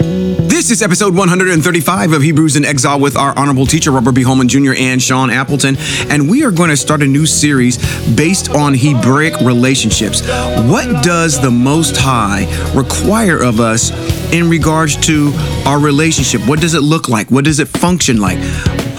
[0.00, 4.22] This is episode 135 of Hebrews in Exile with our honorable teacher, Robert B.
[4.22, 4.72] Holman Jr.
[4.74, 5.76] and Sean Appleton.
[6.08, 7.76] And we are going to start a new series
[8.14, 10.22] based on Hebraic relationships.
[10.22, 13.90] What does the Most High require of us
[14.32, 15.32] in regards to
[15.66, 16.46] our relationship?
[16.48, 17.30] What does it look like?
[17.30, 18.38] What does it function like?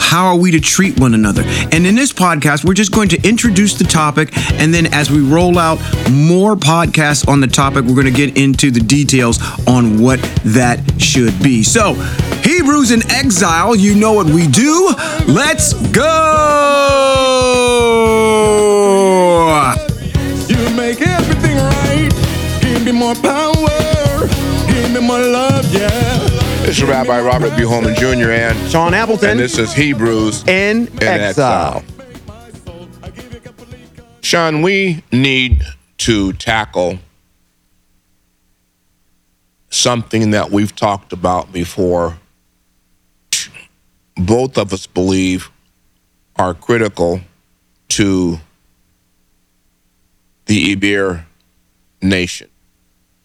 [0.01, 1.43] How are we to treat one another?
[1.71, 4.35] And in this podcast, we're just going to introduce the topic.
[4.59, 5.79] And then as we roll out
[6.11, 10.79] more podcasts on the topic, we're going to get into the details on what that
[11.01, 11.63] should be.
[11.63, 11.93] So,
[12.43, 14.93] Hebrews in exile, you know what we do.
[15.27, 16.11] Let's go.
[20.49, 22.09] You make everything right.
[22.61, 23.40] Give me more power.
[26.71, 27.63] This is Rabbi Robert B.
[27.63, 28.31] Holman Jr.
[28.31, 31.83] and Sean Appleton and this is Hebrews in, in exile.
[34.21, 35.63] Sean, we need
[35.97, 36.99] to tackle
[39.69, 42.17] something that we've talked about before.
[44.15, 45.51] Both of us believe
[46.37, 47.19] are critical
[47.89, 48.39] to
[50.45, 51.25] the Ibir
[52.01, 52.49] nation.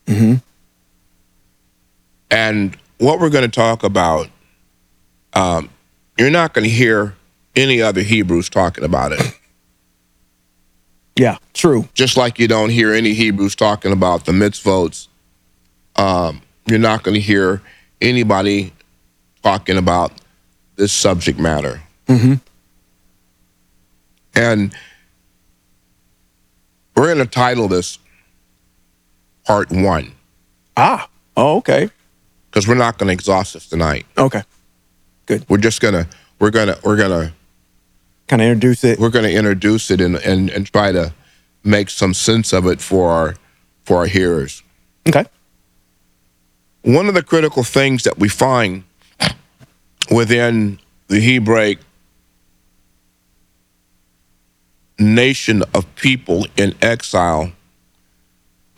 [0.09, 0.35] Mm-hmm.
[2.33, 4.29] And what we're going to talk about,
[5.35, 5.71] um,
[6.19, 7.15] you're not going to hear
[7.55, 9.21] any other Hebrews talking about it.
[11.19, 11.89] Yeah, true.
[11.95, 15.09] Just like you don't hear any Hebrews talking about the mitzvot.
[15.97, 17.63] Um, you're not going to hear
[18.03, 18.73] anybody
[19.43, 20.13] talking about
[20.77, 21.81] this subject matter.
[24.35, 24.75] And
[26.95, 27.99] we're going to title this
[29.47, 30.13] Part One
[30.77, 31.89] Ah, oh, okay.
[32.51, 34.07] Because we're not going to exhaust this tonight.
[34.17, 34.43] Okay.
[35.27, 35.45] Good.
[35.49, 36.07] We're just gonna
[36.39, 37.35] we're gonna we're gonna
[38.29, 38.99] Kind of introduce it.
[38.99, 41.13] we're gonna introduce it and, and and try to
[41.65, 43.35] make some sense of it for our
[43.85, 44.63] for our hearers.
[45.09, 45.25] Okay.
[46.83, 48.85] One of the critical things that we find
[50.11, 51.79] within the Hebraic
[54.99, 57.53] nation of people in exile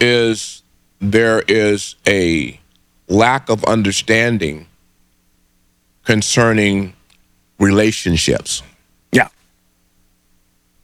[0.01, 0.63] is
[1.01, 2.58] there is a
[3.09, 4.67] lack of understanding
[6.05, 6.95] concerning
[7.59, 8.63] relationships.
[9.13, 9.29] Yeah.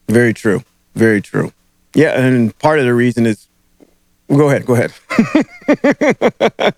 [0.08, 0.62] Very true.
[0.94, 1.52] Very true.
[1.94, 3.46] Yeah, and part of the reason is
[4.28, 4.92] go ahead, go ahead.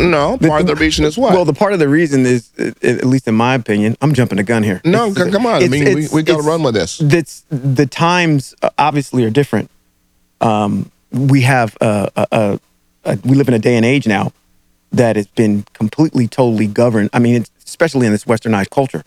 [0.00, 1.32] No, part of the reason is what?
[1.34, 4.44] Well, the part of the reason is, at least in my opinion, I'm jumping the
[4.44, 4.80] gun here.
[4.84, 5.60] no, It's- come on.
[5.60, 6.98] I mean, we, we got to run with this.
[6.98, 9.72] That's the times uh, obviously are different.
[10.40, 12.60] Um, we have a, a, a,
[13.06, 14.32] a we live in a day and age now
[14.92, 17.10] that has been completely, totally governed.
[17.12, 19.04] I mean, especially in this westernized culture,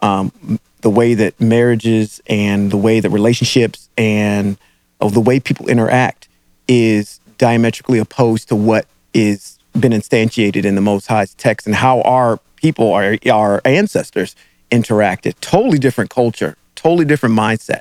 [0.00, 4.58] um, the way that marriages and the way that relationships and
[5.00, 6.28] of the way people interact
[6.68, 12.02] is diametrically opposed to what is been instantiated in the Most High's text and how
[12.02, 14.36] our people, our our ancestors
[14.70, 15.34] interacted.
[15.40, 17.80] Totally different culture, totally different mindset.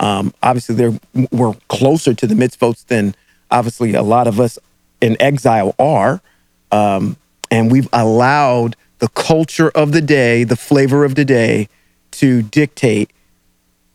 [0.00, 0.98] Um, obviously, they're
[1.30, 3.14] we're closer to the mitzvot than
[3.50, 4.58] obviously a lot of us
[5.00, 6.20] in exile are,
[6.72, 7.16] um,
[7.50, 11.68] and we've allowed the culture of the day, the flavor of the day,
[12.12, 13.10] to dictate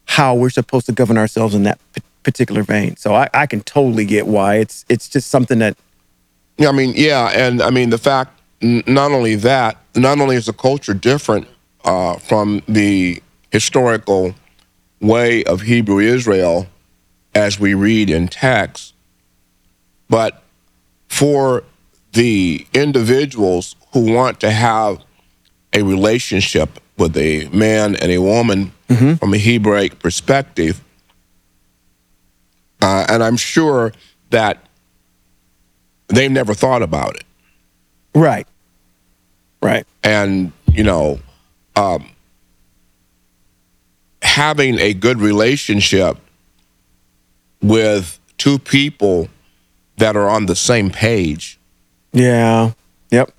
[0.06, 2.96] how we're supposed to govern ourselves in that p- particular vein.
[2.98, 5.78] So I, I can totally get why it's it's just something that
[6.58, 8.40] Yeah, I mean, yeah, and I mean the fact.
[8.62, 11.48] n- Not only that, not only is the culture different
[11.86, 14.36] uh, from the historical
[15.02, 16.68] way of Hebrew Israel,
[17.36, 18.94] as we read in text,
[20.10, 20.44] but
[21.10, 21.64] for
[22.13, 25.03] the individuals who want to have
[25.74, 28.72] a relationship with a man and a woman
[29.18, 30.79] from a Hebraic perspective,
[32.81, 33.91] uh, and I'm sure
[34.29, 34.57] that
[36.07, 37.24] they've never thought about it.
[38.13, 38.47] right,
[39.62, 41.19] right, And, you know,
[41.75, 42.07] um,
[44.22, 46.18] having a good relationship
[47.62, 49.30] with two people
[49.97, 51.59] that are on the same page
[52.13, 52.72] yeah,
[53.12, 53.31] yep,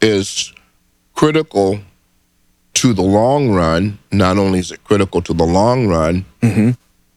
[0.00, 0.52] is
[1.14, 1.80] critical
[2.74, 3.98] to the long run.
[4.10, 6.24] Not only is it critical to the long run,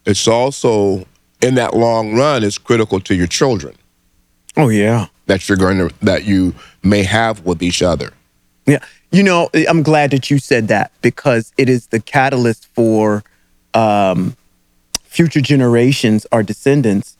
[0.05, 1.05] it's also
[1.41, 3.75] in that long run is critical to your children
[4.57, 5.07] oh yeah.
[5.27, 6.53] that you're going to that you
[6.83, 8.11] may have with each other.
[8.65, 8.79] Yeah.
[9.11, 13.23] You know, I'm glad that you said that because it is the catalyst for
[13.73, 14.37] um,
[15.03, 17.17] future generations, our descendants,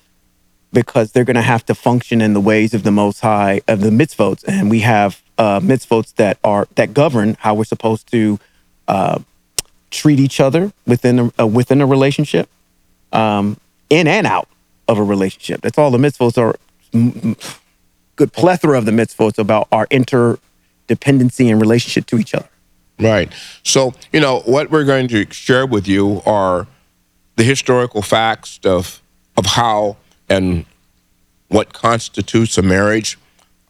[0.73, 3.81] because they're going to have to function in the ways of the Most High, of
[3.81, 4.44] the mitzvot.
[4.47, 8.39] And we have uh, mitzvot that are that govern how we're supposed to
[8.88, 9.19] uh,
[9.89, 12.50] treat each other within a, uh, within a relationship,
[13.12, 13.57] um,
[13.89, 14.47] in and out
[14.88, 15.62] of a relationship.
[15.62, 16.56] That's all the mitzvot are.
[18.15, 22.50] good plethora of the mitzvot about our interdependency and relationship to each other.
[23.00, 23.33] Right.
[23.63, 26.67] So, you know, what we're going to share with you are
[27.35, 29.01] the historical facts of
[29.38, 29.97] of how
[30.31, 30.66] and
[31.50, 33.18] what constitutes a marriage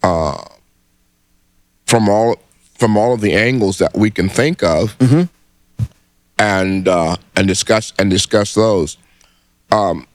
[0.03, 0.45] uh,
[1.87, 2.37] from all
[2.77, 4.95] from all of the angles that we can think of,
[6.37, 8.97] and uh, and discuss and discuss those.
[9.71, 10.07] Um,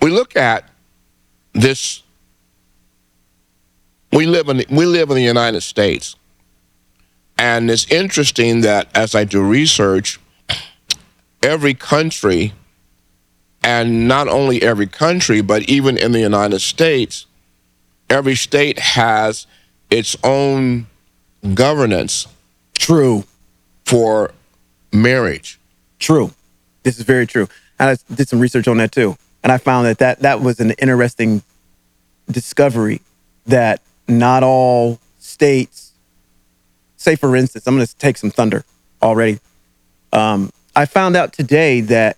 [0.00, 0.68] we look at
[1.52, 2.02] this.
[4.12, 6.16] We live in we live in the United States,
[7.36, 10.20] and it's interesting that as I do research,
[11.42, 12.52] every country,
[13.62, 17.26] and not only every country, but even in the United States,
[18.10, 19.46] every state has
[19.90, 20.86] its own
[21.54, 22.26] governance
[22.74, 23.24] True.
[23.84, 24.32] for
[24.92, 25.58] marriage.
[25.98, 26.32] True.
[26.82, 27.48] This is very true.
[27.78, 29.16] I did some research on that too.
[29.42, 31.42] And I found that that, that was an interesting
[32.30, 33.00] discovery
[33.46, 35.92] that not all states,
[36.96, 38.64] say for instance, I'm going to take some thunder
[39.00, 39.40] already.
[40.12, 42.16] Um, I found out today that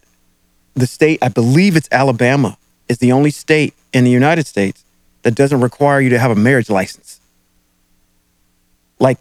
[0.75, 2.57] the state, I believe it's Alabama,
[2.89, 4.85] is the only state in the United States
[5.23, 7.21] that doesn't require you to have a marriage license.
[8.99, 9.19] Like,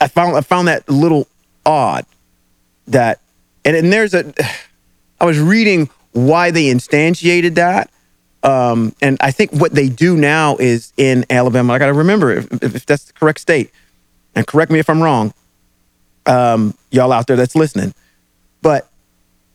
[0.00, 1.26] I found I found that little
[1.64, 2.04] odd
[2.88, 3.20] that
[3.64, 4.32] and, and there's a
[5.20, 7.90] I was reading why they instantiated that.
[8.42, 12.30] Um, and I think what they do now is in Alabama, I got to remember
[12.30, 13.70] if, if, if that's the correct state,
[14.34, 15.32] and correct me if I'm wrong,
[16.26, 17.94] um, y'all out there that's listening.
[18.60, 18.88] But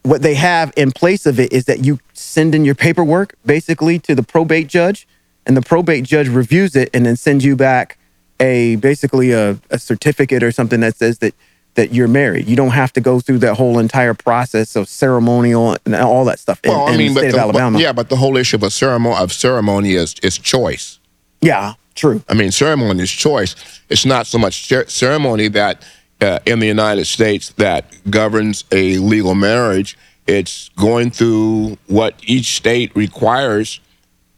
[0.10, 4.00] what they have in place of it is that you send in your paperwork basically
[4.00, 5.08] to the probate judge,
[5.46, 7.98] and the probate judge reviews it and then sends you back
[8.40, 11.36] a basically a, a certificate or something that says that
[11.76, 12.48] that you're married.
[12.48, 16.40] You don't have to go through that whole entire process of ceremonial and all that
[16.40, 17.78] stuff in, in the state of Alabama.
[17.78, 21.00] but, yeah, but the whole issue of a ceremony of ceremony is is choice.
[21.42, 22.24] yeah, true.
[22.28, 23.56] I mean, ceremony is choice.
[23.90, 25.84] It's not so much cer- ceremony that
[26.22, 29.98] uh, in the United States that governs a legal marriage.
[30.28, 33.80] It's going through what each state requires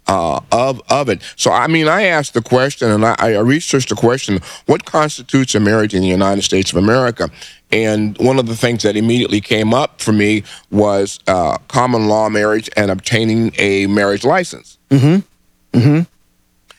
[0.07, 1.21] uh, of of it.
[1.35, 5.55] So, I mean, I asked the question, and I, I researched the question: What constitutes
[5.55, 7.29] a marriage in the United States of America?
[7.71, 12.27] And one of the things that immediately came up for me was uh, common law
[12.27, 14.77] marriage and obtaining a marriage license.
[14.89, 15.77] Mm-hmm.
[15.77, 16.01] Mm-hmm.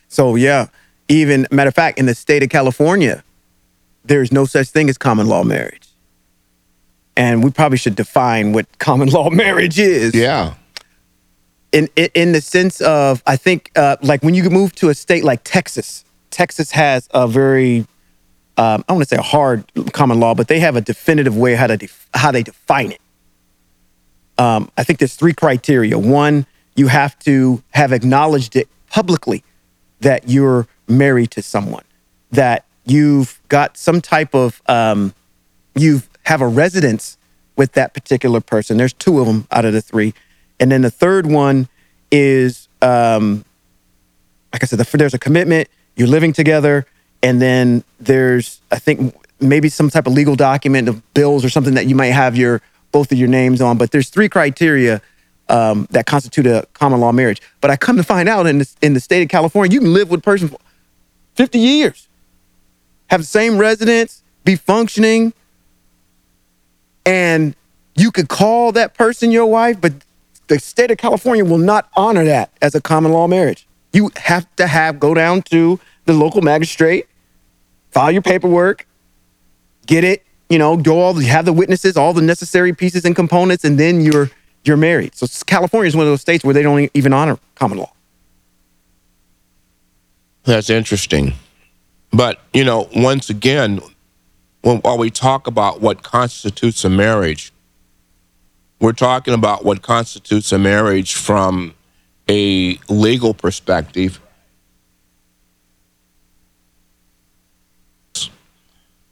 [0.08, 0.66] So yeah,
[1.08, 3.24] even matter of fact, in the state of California,
[4.04, 5.88] there's no such thing as common law marriage.
[7.16, 10.14] And we probably should define what common law marriage is.
[10.14, 10.54] Yeah.
[11.72, 14.94] in in, in the sense of I think uh, like when you move to a
[14.94, 17.86] state like Texas, Texas has a very
[18.58, 21.54] um, I want to say a hard common law, but they have a definitive way
[21.54, 23.00] how to def- how they define it.
[24.38, 25.98] Um, I think there's three criteria.
[25.98, 29.44] One, you have to have acknowledged it publicly
[30.00, 31.84] that you're married to someone,
[32.30, 35.14] that you've got some type of um,
[35.74, 37.16] you have a residence
[37.56, 38.76] with that particular person.
[38.76, 40.14] There's two of them out of the three,
[40.60, 41.68] and then the third one
[42.10, 43.44] is, um,
[44.52, 45.68] like I said, the, there's a commitment.
[45.96, 46.86] You're living together,
[47.22, 51.74] and then there's, I think, maybe some type of legal document of bills or something
[51.74, 52.62] that you might have your
[52.92, 53.78] both of your names on.
[53.78, 55.00] But there's three criteria
[55.48, 57.42] um, that constitute a common law marriage.
[57.60, 59.92] But I come to find out in the, in the state of California, you can
[59.92, 60.58] live with a person for
[61.34, 62.08] 50 years,
[63.12, 65.34] have the same residence, be functioning,
[67.04, 67.54] and
[67.94, 69.92] you could call that person your wife, but
[70.46, 73.66] the state of California will not honor that as a common law marriage.
[73.92, 77.06] You have to have go down to the local magistrate,
[77.90, 78.86] file your paperwork,
[79.84, 83.14] get it, you know, do all the have the witnesses, all the necessary pieces and
[83.14, 84.30] components, and then you're
[84.64, 85.14] you're married.
[85.14, 87.92] So California is one of those states where they don't even honor common law.
[90.44, 91.34] That's interesting.
[92.12, 93.80] But, you know, once again,
[94.60, 97.52] when, while we talk about what constitutes a marriage,
[98.80, 101.74] we're talking about what constitutes a marriage from
[102.28, 104.20] a legal perspective.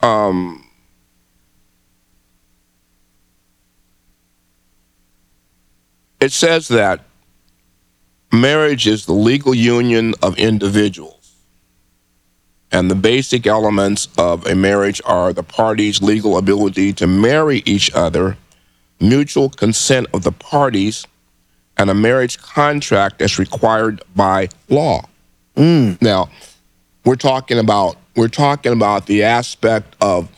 [0.01, 0.67] Um,
[6.21, 7.05] it says that
[8.33, 11.20] marriage is the legal union of individuals.
[12.73, 17.93] And the basic elements of a marriage are the parties' legal ability to marry each
[17.95, 18.37] other,
[19.01, 21.07] mutual consent of the parties,
[21.77, 25.03] and a marriage contract as required by law.
[25.57, 26.01] Mm.
[26.01, 26.31] Now,
[27.05, 30.29] we're talking about we're talking about the aspect of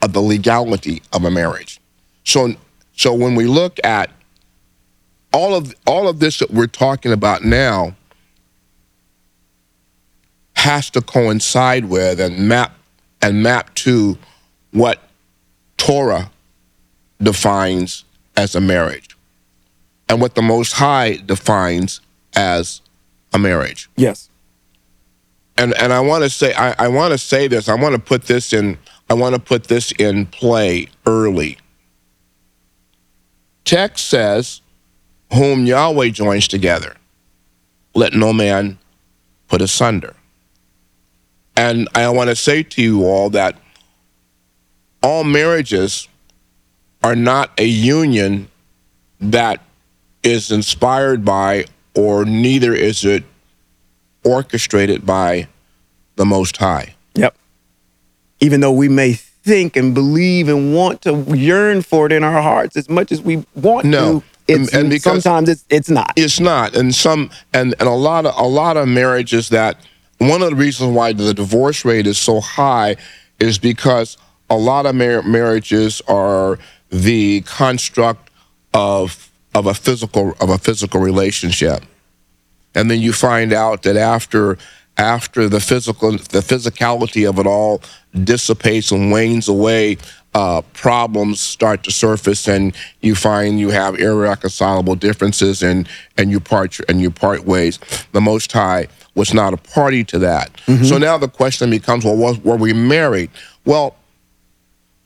[0.00, 1.80] of the legality of a marriage.
[2.24, 2.54] So
[2.96, 4.10] so when we look at
[5.32, 7.96] all of all of this that we're talking about now
[10.62, 12.72] has to coincide with and map
[13.20, 14.16] and map to
[14.70, 15.00] what
[15.76, 16.30] Torah
[17.20, 18.04] defines
[18.36, 19.16] as a marriage
[20.08, 22.00] and what the Most High defines
[22.34, 22.80] as
[23.32, 23.90] a marriage.
[23.96, 24.28] Yes.
[25.56, 27.68] And and I want to say I, I want to say this.
[27.68, 28.78] I want to put this in.
[29.10, 31.58] I want to put this in play early.
[33.64, 34.60] Text says,
[35.34, 36.94] "Whom Yahweh joins together,
[37.94, 38.78] let no man
[39.48, 40.14] put asunder."
[41.56, 43.56] And I want to say to you all that
[45.02, 46.08] all marriages
[47.02, 48.48] are not a union
[49.20, 49.60] that
[50.22, 53.24] is inspired by, or neither is it
[54.24, 55.48] orchestrated by
[56.16, 56.94] the Most High.
[57.14, 57.34] Yep.
[58.40, 62.40] Even though we may think and believe and want to yearn for it in our
[62.40, 64.20] hearts as much as we want No.
[64.20, 66.12] to, it's, And- and sometimes it's it's not.
[66.16, 69.76] It's not, and some, and and a lot of a lot of marriages that
[70.28, 72.96] one of the reasons why the divorce rate is so high
[73.40, 74.16] is because
[74.50, 76.58] a lot of mar- marriages are
[76.90, 78.30] the construct
[78.74, 81.82] of of a physical of a physical relationship.
[82.74, 84.56] and then you find out that after
[84.96, 87.82] after the physical the physicality of it all
[88.24, 89.96] dissipates and wanes away
[90.34, 96.40] uh, problems start to surface and you find you have irreconcilable differences and and you
[96.40, 97.78] part and you part ways
[98.12, 100.50] the most high was not a party to that
[100.84, 103.30] so now the question becomes well was, were we married
[103.64, 103.94] well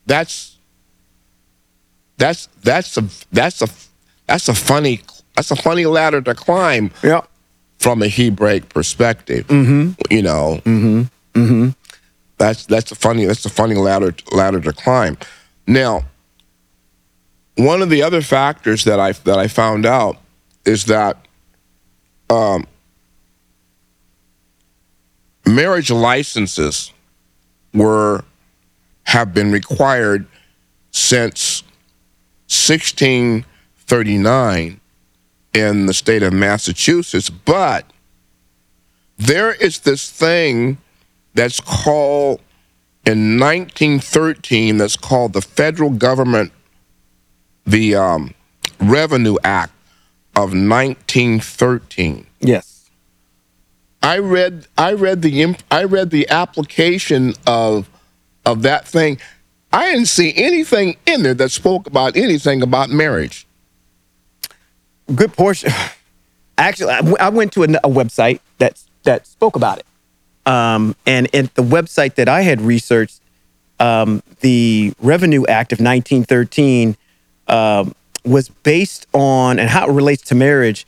[0.07, 0.57] that's
[2.19, 3.69] that's that's a that's a
[4.27, 5.01] that's a funny
[5.35, 7.21] that's a funny ladder to climb Yeah.
[7.79, 9.47] from a Hebraic perspective.
[9.49, 9.91] Mm-hmm.
[10.11, 10.61] You know.
[10.65, 11.03] Mm-hmm.
[11.39, 11.69] Mm-hmm.
[12.39, 15.19] That's that's a funny that's a funny ladder ladder to climb.
[15.67, 16.05] Now,
[17.57, 20.17] one of the other factors that I that I found out
[20.65, 21.17] is that
[22.31, 22.67] um,
[25.47, 26.93] marriage licenses
[27.73, 28.25] were
[29.05, 30.27] have been required
[30.91, 31.63] since
[32.49, 34.81] 1639
[35.55, 37.91] in the state of Massachusetts, but
[39.17, 40.79] there is this thing
[41.35, 42.41] that's called
[43.05, 46.51] in 1913 that's called the federal government
[47.65, 48.35] the um,
[48.81, 49.73] Revenue Act
[50.35, 52.27] of 1913.
[52.41, 52.76] Yes.
[54.07, 57.91] I read I read the imp- I read the application of
[58.45, 59.19] of that thing.
[59.73, 63.49] I didn't see anything in there that spoke about anything about marriage.
[65.13, 65.73] Good portion.
[66.59, 69.87] Actually, I w- I went to a, a website that that spoke about it,
[70.53, 73.21] um, and at the website that I had researched,
[73.81, 76.97] um, the Revenue Act of 1913
[77.49, 77.93] um,
[78.25, 80.87] was based on and how it relates to marriage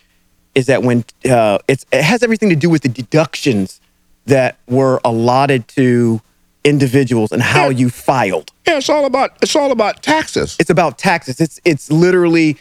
[0.58, 3.80] is that when uh, it's it has everything to do with the deductions
[4.26, 6.20] that were allotted to
[6.64, 8.50] individuals and how you filed.
[8.66, 10.56] Yeah, it's all about it's all about taxes.
[10.58, 11.40] It's about taxes.
[11.40, 12.56] It's it's literally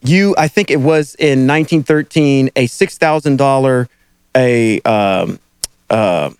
[0.00, 0.36] you.
[0.38, 3.88] I think it was in 1913 a six thousand dollar
[4.36, 5.40] a um,
[5.90, 6.30] uh,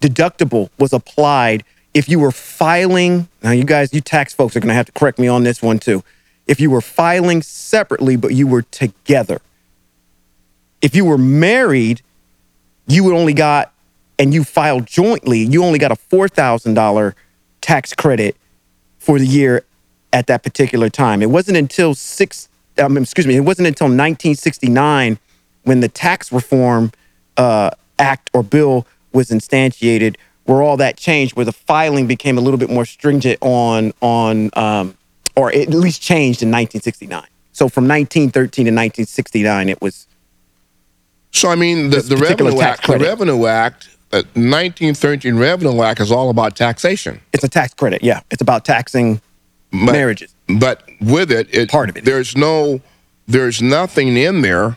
[0.00, 1.62] deductible was applied
[1.92, 3.28] if you were filing.
[3.42, 5.60] Now, you guys, you tax folks are going to have to correct me on this
[5.60, 6.02] one too.
[6.46, 9.42] If you were filing separately but you were together,
[10.82, 12.02] if you were married,
[12.86, 13.72] you would only got
[14.18, 17.14] and you filed jointly, you only got a four thousand dollar
[17.60, 18.36] tax credit
[18.98, 19.64] for the year
[20.12, 21.22] at that particular time.
[21.22, 22.48] It wasn't until six,
[22.78, 25.18] um, excuse me, it wasn't until 1969
[25.64, 26.92] when the Tax Reform
[27.36, 32.40] uh, Act or bill was instantiated, where all that changed, where the filing became a
[32.40, 34.96] little bit more stringent on on, um,
[35.36, 37.24] or at least changed in 1969.
[37.52, 40.06] So from 1913 to 1969, it was
[41.32, 42.98] So I mean, the, the Revenue Act, the.
[42.98, 47.20] Revenue Act, uh, 1913 Revenue Act is all about taxation.
[47.32, 48.02] it's a tax credit.
[48.02, 49.20] Yeah, it's about taxing
[49.70, 50.34] But- marriages.
[50.48, 52.04] But with it, it Part of it.
[52.04, 52.82] There's no,
[53.26, 54.76] there's nothing in there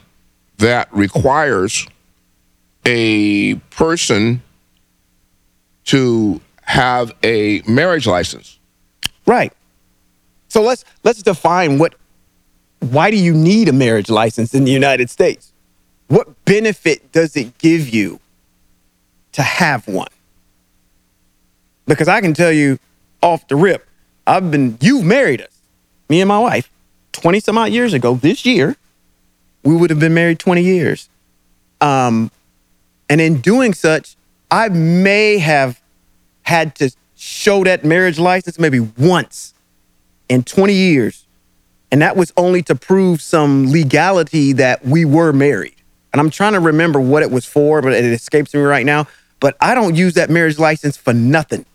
[0.59, 1.85] that requires
[2.85, 4.41] a person
[5.85, 8.57] to have a marriage license.
[9.25, 9.51] Right.
[10.47, 11.95] So let's let's define what
[12.79, 15.51] why do you need a marriage license in the United States?
[16.07, 18.19] What benefit does it give you
[19.33, 20.07] to have one?
[21.87, 22.79] Because I can tell you
[23.21, 23.87] off the rip,
[24.27, 25.61] I've been you've married us,
[26.09, 26.69] me and my wife,
[27.11, 28.15] 20 some odd years ago.
[28.15, 28.75] This year,
[29.63, 31.09] we would have been married 20 years.
[31.81, 32.31] Um,
[33.09, 34.15] and in doing such,
[34.49, 35.81] I may have
[36.43, 39.53] had to show that marriage license maybe once
[40.29, 41.25] in 20 years.
[41.91, 45.74] And that was only to prove some legality that we were married.
[46.15, 49.05] And I'm trying to remember what it was for, but it escapes me right now.
[49.41, 51.65] but I don't use that marriage license for nothing.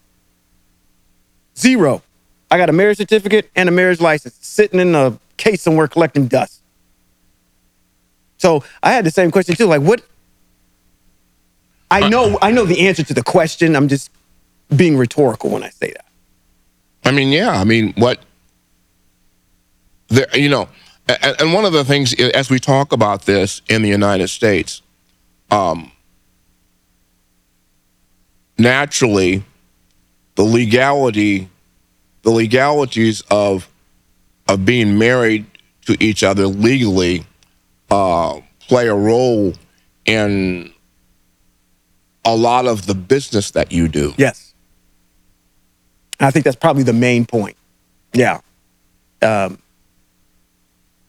[1.59, 2.03] Zero.
[2.51, 6.27] I got a marriage certificate and a marriage license sitting in a case somewhere collecting
[6.27, 6.63] dust.
[8.39, 9.67] So I had the same question too.
[9.67, 10.01] Like, what?
[11.91, 13.77] I know, I know the answer to the question.
[13.77, 14.11] I'm just
[14.75, 16.07] being rhetorical when I say that.
[17.05, 17.51] I mean, yeah.
[17.51, 18.21] I mean, what?
[20.09, 20.71] There, you know,
[21.39, 24.83] and, one of the things as we talk about this in the United States,
[25.51, 25.91] um,
[28.59, 29.43] naturally,
[30.35, 31.49] the legality,
[32.23, 33.69] the legalities of
[34.49, 35.47] of being married
[35.87, 37.25] to each other legally
[37.91, 39.55] uh, play a role
[40.05, 40.73] in
[42.25, 44.13] a lot of the business that you do.
[44.17, 44.55] Yes.
[46.19, 47.57] I think that's probably the main point.
[48.13, 48.41] Yeah.
[49.23, 49.59] Um,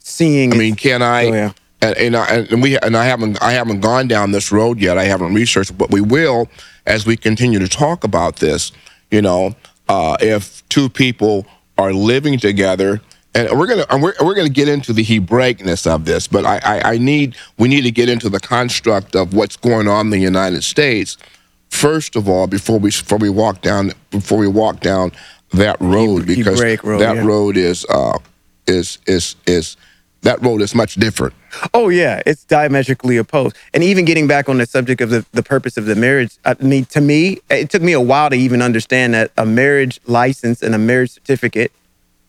[0.02, 0.54] seeing.
[0.54, 1.26] I mean, can I?
[1.26, 1.54] Oh, yeah.
[1.84, 4.98] And, and, I, and we and I haven't I haven't gone down this road yet.
[4.98, 6.48] I haven't researched, but we will
[6.86, 8.72] as we continue to talk about this.
[9.10, 9.56] You know,
[9.90, 11.48] uh, if two people
[11.80, 13.02] are living together,
[13.34, 16.60] and we're gonna and we're, we're gonna get into the Hebraicness of this, but I,
[16.64, 20.10] I I need we need to get into the construct of what's going on in
[20.12, 21.18] the United States
[21.72, 25.12] first of all before we before we walk down before we walk down
[25.54, 27.26] that road because road, that yeah.
[27.26, 28.18] road is uh
[28.68, 29.78] is is is
[30.22, 31.34] that role is much different.
[31.74, 33.56] Oh yeah, it's diametrically opposed.
[33.74, 36.56] And even getting back on the subject of the, the purpose of the marriage, I
[36.60, 40.62] mean, to me, it took me a while to even understand that a marriage license
[40.62, 41.72] and a marriage certificate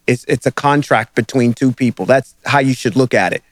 [0.06, 2.06] is it's a contract between two people.
[2.06, 3.42] That's how you should look at it.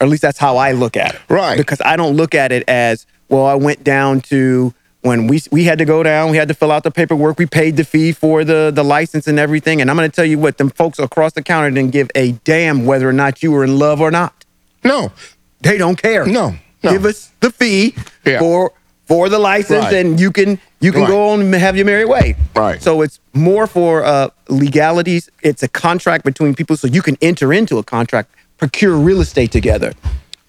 [0.00, 1.20] Or at least that's how I look at it.
[1.28, 1.56] Right.
[1.56, 4.74] Because I don't look at it as, well, I went down to
[5.06, 7.46] when we we had to go down, we had to fill out the paperwork, we
[7.46, 9.80] paid the fee for the the license and everything.
[9.80, 12.84] And I'm gonna tell you what, them folks across the counter didn't give a damn
[12.84, 14.44] whether or not you were in love or not.
[14.84, 15.12] No,
[15.60, 16.26] They don't care.
[16.26, 16.90] No, no.
[16.92, 17.94] Give us the fee
[18.24, 18.38] Yeah.
[18.40, 18.72] for
[19.06, 19.94] for the license, Right.
[19.94, 21.10] and you can you can Right.
[21.10, 22.36] go on and have your merry way.
[22.54, 22.82] Right.
[22.82, 25.30] So it's more for uh, legalities.
[25.42, 28.28] It's a contract between people, so you can enter into a contract,
[28.58, 29.92] procure real estate together,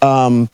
[0.01, 0.49] um,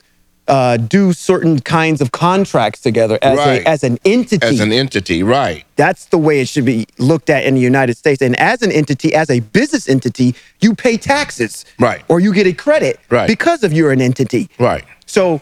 [0.48, 3.62] uh, do certain kinds of contracts together as Right.
[3.62, 4.46] a as an entity.
[4.46, 5.64] as an entity, right?
[5.78, 8.22] That's the way it should be looked at in the United States.
[8.22, 11.64] And as an entity, as a business entity, you pay taxes.
[11.80, 12.02] Right.
[12.10, 13.28] Or you get a credit Right.
[13.28, 14.50] because of you're an entity.
[14.60, 14.84] Right.
[15.06, 15.42] So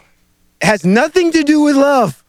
[0.62, 2.24] has nothing to do with love.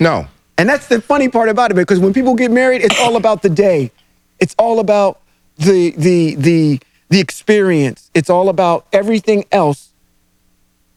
[0.00, 0.26] No,
[0.58, 3.42] And that's the funny part about it because when people get married, it's all about
[3.42, 3.92] the day.
[4.40, 5.20] It's all about
[5.58, 6.80] the the the
[7.10, 8.10] the experience.
[8.14, 9.90] It's all about everything else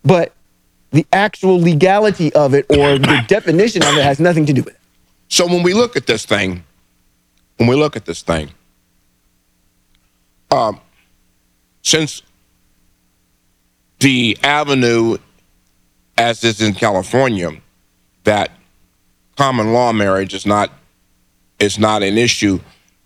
[0.03, 0.31] but
[0.91, 4.73] the actual legality of it or the definition of it has nothing to do with
[4.73, 4.79] it.
[5.29, 6.63] So when we look at this thing,
[7.57, 8.49] when we look at this thing,
[10.51, 10.79] um,
[11.81, 12.21] since
[13.99, 15.17] the avenue,
[16.17, 17.51] as is in California,
[18.23, 18.51] that
[19.35, 20.71] common law marriage is not
[21.59, 22.59] is not an issue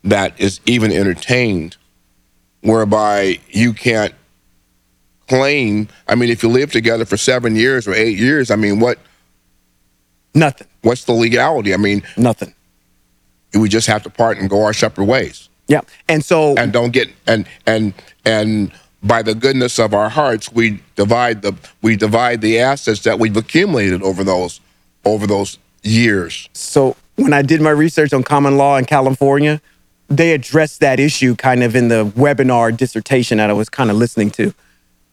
[0.04, 1.78] that is even entertained,
[2.62, 4.14] whereby you can't
[5.36, 5.88] claim.
[6.10, 9.00] I mean, if you live together for seven years or eight years, I mean, what
[10.36, 10.68] Nothing.
[10.82, 11.74] what's the legality?
[11.74, 12.54] I mean, Nothing.
[13.54, 15.82] we just have to part and go our separate ways Yeah.
[16.10, 17.94] And so and don't get and and
[18.26, 18.72] and
[19.04, 23.36] by the goodness of our hearts we divide the we divide the assets that we've
[23.38, 24.60] accumulated over those
[25.06, 29.62] over those years so when I did my research on common law in California,
[30.10, 33.98] they addressed that issue kind of in the webinar dissertation that I was kind of
[33.98, 34.54] listening to.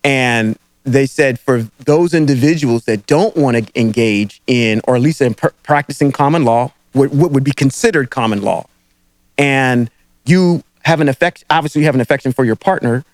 [0.04, 5.20] And they said for those individuals that don't want to engage in, or at least
[5.20, 8.66] in pr- practicing common law, what, what would be considered common law,
[9.36, 9.90] and
[10.24, 13.04] you have an affect, obviously you have an affection for your partner,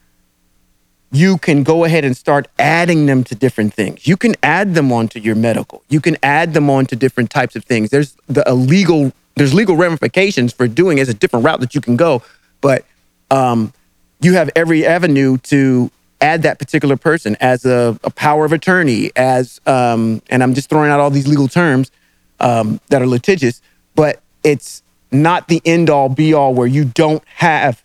[1.11, 4.07] you can go ahead and start adding them to different things.
[4.07, 5.83] You can add them onto your medical.
[5.89, 7.91] You can add them onto different types of things.
[7.91, 11.03] There's the illegal, there's legal ramifications for doing it.
[11.03, 12.23] It's a different route that you can go,
[12.61, 12.85] but
[13.31, 13.73] um,
[14.21, 15.91] you have every avenue to
[16.25, 20.71] add that particular person as a, a power of attorney, as um, and I'm just
[20.71, 21.91] throwing out all these legal terms
[22.41, 23.61] um, that are litigious,
[23.95, 24.83] but it's
[25.13, 27.83] not the end all be all where you don't have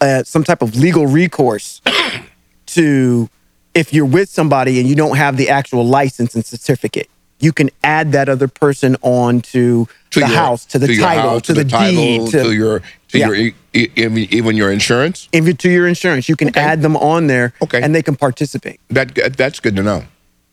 [0.00, 1.82] uh, some type of legal recourse
[2.66, 3.28] to
[3.74, 7.10] if you're with somebody and you don't have the actual license and certificate.
[7.40, 11.04] You can add that other person on to, to the your- house, to the your
[11.04, 13.26] title, house, to, the, title, deed, to, your to Yeah.
[13.30, 16.28] your even even your insurance even to your insurance.
[16.28, 16.60] You can Okay.
[16.60, 17.80] add them on there, Okay.
[17.82, 18.80] and they can participate.
[18.90, 20.04] that that's good to know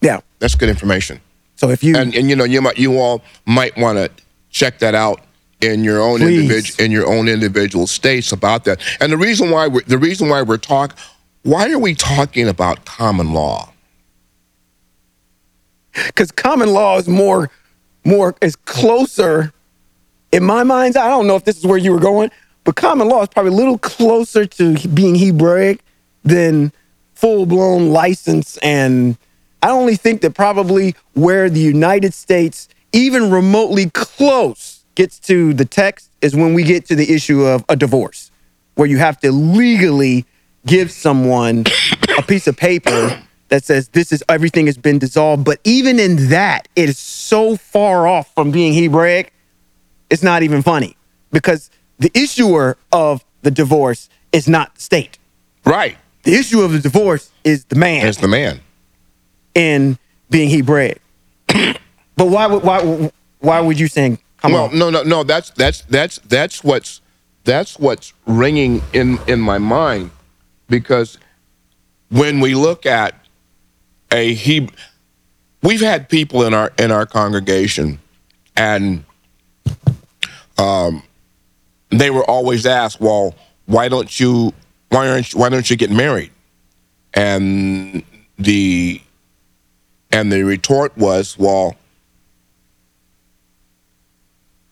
[0.01, 0.19] Yeah.
[0.39, 1.19] that's good information
[1.55, 4.09] So if you and and you know you might you all might want to
[4.49, 5.21] check that out
[5.61, 8.79] in your own individual in your own individual states about that.
[8.99, 10.97] And the reason why we're the reason why we're talk
[11.43, 13.71] why are we talking about common law?
[16.07, 17.49] because common law is more
[18.03, 19.51] more is closer
[20.33, 22.31] in my mind's I don't know if this is where you were going,
[22.65, 25.79] but common law is probably a little closer to being Hebraic
[26.23, 26.73] than
[27.13, 28.57] full blown license.
[28.57, 29.17] And
[29.61, 35.65] I only think that probably where the United States, even remotely close, gets to the
[35.65, 38.31] text is when we get to the issue of a divorce,
[38.73, 40.25] where you have to legally
[40.65, 41.65] give someone
[42.17, 45.43] a piece of paper that says this is everything has been dissolved.
[45.43, 49.33] But even in that, it is so far off from being Hebraic,
[50.09, 50.97] it's not even funny
[51.31, 55.17] because the issuer of the divorce is not the state.
[55.65, 55.97] Right.
[56.23, 58.59] The issue of the divorce is the man As the man.
[59.53, 59.97] in
[60.29, 61.01] being Hebraic.
[61.47, 61.77] but
[62.17, 64.77] why would why why would you saying come well, on?
[64.77, 65.23] no, no, no.
[65.23, 67.01] That's that's that's that's what's
[67.43, 70.09] that's what's ringing in in my mind
[70.67, 71.17] because
[72.09, 73.13] when we look at
[74.11, 74.69] a he,
[75.61, 77.99] we've had people in our in our congregation,
[78.55, 79.03] and
[80.57, 81.03] um,
[81.99, 84.53] they were always asked, "Well, why don't you
[84.89, 86.31] why aren't why don't you get married?"
[87.13, 88.03] And
[88.37, 89.01] the
[90.11, 91.75] and the retort was, "Well."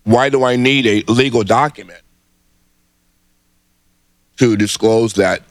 [0.04, 2.02] why do I need a legal document
[4.38, 5.42] to disclose that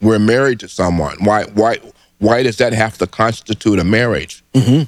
[0.00, 1.16] we're married to someone?
[1.20, 1.78] Why why
[2.18, 4.84] why does that have to constitute a marriage mm-hmm.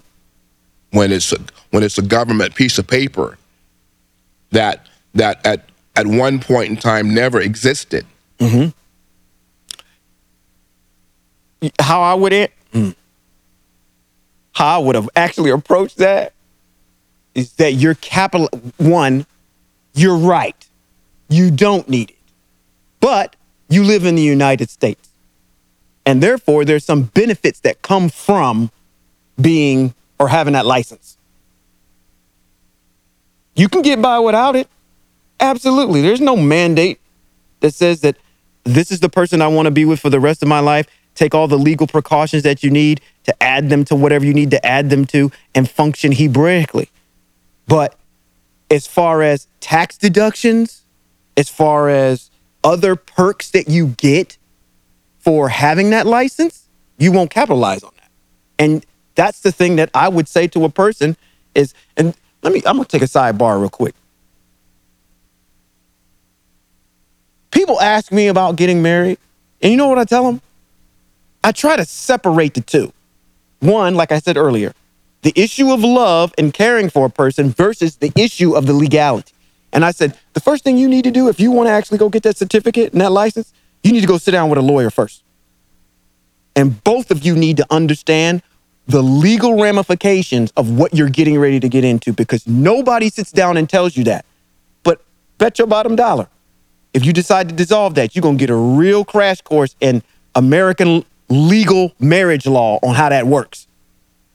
[0.97, 1.39] when it's a,
[1.71, 3.39] when it's a government piece of paper
[4.51, 8.07] that that at at one point in time never existed?
[8.39, 8.71] Mm-hmm.
[11.81, 12.95] How I would it mm.
[14.53, 16.33] how I would have actually approached that
[17.35, 19.27] is that you're capital one,
[19.95, 20.57] you're right.
[21.29, 22.17] You don't need it.
[23.01, 23.37] But
[23.69, 25.09] you live in the United States.
[26.05, 28.71] And therefore there's some benefits that come from
[29.41, 31.17] being or having that license.
[33.55, 34.69] You can get by without it.
[35.43, 36.03] Absolutely.
[36.03, 37.01] There's no mandate
[37.61, 38.17] that says that
[38.63, 40.87] this is the person I want to be with for the rest of my life.
[41.17, 44.53] Take all the legal precautions that you need to add them to whatever you need
[44.53, 46.89] to add them to and function Hebraically.
[47.67, 47.99] But
[48.71, 50.85] as far as tax deductions,
[51.37, 52.31] as far as
[52.63, 54.39] other perks that you get
[55.19, 58.11] for having that license, you won't capitalize on that.
[58.61, 61.17] And that's the thing that I would say to a person
[61.57, 63.97] is, and let me, I'm gonna take a sidebar real quick.
[67.53, 69.19] People ask me about getting married,
[69.61, 70.41] and you know what I tell them?
[71.45, 72.93] I try to separate the two.
[73.61, 74.75] One, like I said earlier,
[75.23, 79.33] the issue of love and caring for a person versus the issue of the legality.
[79.73, 81.99] And I said, the first thing you need to do if you want to actually
[81.99, 84.63] go get that certificate and that license, you need to go sit down with a
[84.63, 85.23] lawyer first.
[86.55, 88.43] And both of you need to understand
[88.87, 93.57] the legal ramifications of what you're getting ready to get into because nobody sits down
[93.57, 94.25] and tells you that.
[94.83, 95.01] But
[95.39, 96.29] bet your bottom dollar,
[96.95, 100.03] if you decide to dissolve that, you're going to get a real crash course in
[100.35, 103.67] American legal marriage law on how that works.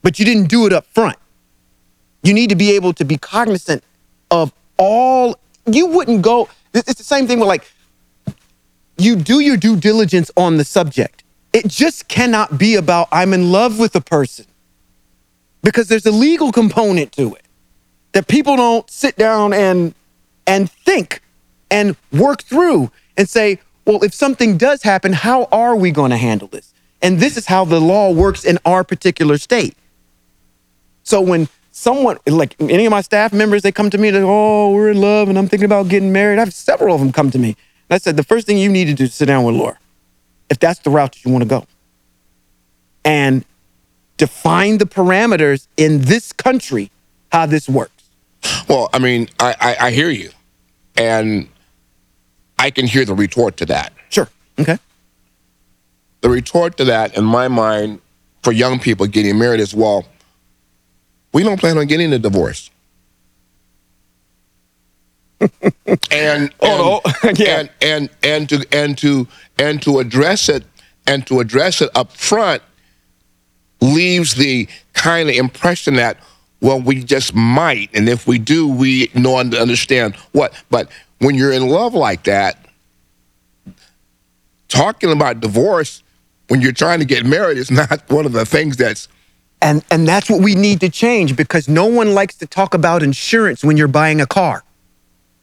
[0.01, 1.17] But you didn't do it up front.
[2.23, 3.83] You need to be able to be cognizant
[4.31, 7.71] of all, you wouldn't go, it's the same thing with like,
[8.97, 11.23] you do your due diligence on the subject.
[11.53, 14.45] It just cannot be about I'm in love with a person
[15.63, 17.45] because there's a legal component to it
[18.11, 19.93] that people don't sit down and
[20.45, 21.21] and think
[21.69, 26.17] and work through and say, well, if something does happen, how are we going to
[26.17, 26.73] handle this?
[27.01, 29.75] And this is how the law works in our particular state.
[31.03, 34.21] So when someone like any of my staff members, they come to me, and they
[34.23, 36.37] oh, we're in love and I'm thinking about getting married.
[36.37, 37.49] I have several of them come to me.
[37.89, 39.77] And I said, the first thing you need to do is sit down with Laura,
[40.49, 41.65] if that's the route that you want to go.
[43.05, 43.45] And
[44.17, 46.91] define the parameters in this country
[47.31, 47.93] how this works.
[48.67, 50.31] Well, I mean, I, I, I hear you,
[50.95, 51.47] and
[52.59, 53.93] I can hear the retort to that.
[54.09, 54.27] Sure.
[54.59, 54.77] Okay.
[56.21, 58.01] The retort to that, in my mind,
[58.43, 60.05] for young people getting married is, well,
[61.33, 62.69] we don't plan on getting a divorce.
[65.39, 65.51] and
[66.11, 67.01] and, Oh.
[67.05, 67.59] oh yeah.
[67.59, 69.27] and and and to and to
[69.59, 70.63] and to address it
[71.05, 72.63] and to address it up front
[73.79, 76.17] leaves the kind of impression that
[76.61, 81.35] well we just might and if we do we know and understand what but when
[81.35, 82.57] you're in love like that
[84.67, 86.03] talking about divorce
[86.47, 89.07] when you're trying to get married is not one of the things that's
[89.61, 93.03] And and that's what we need to change because no one likes to talk about
[93.03, 94.63] insurance when you're buying a car.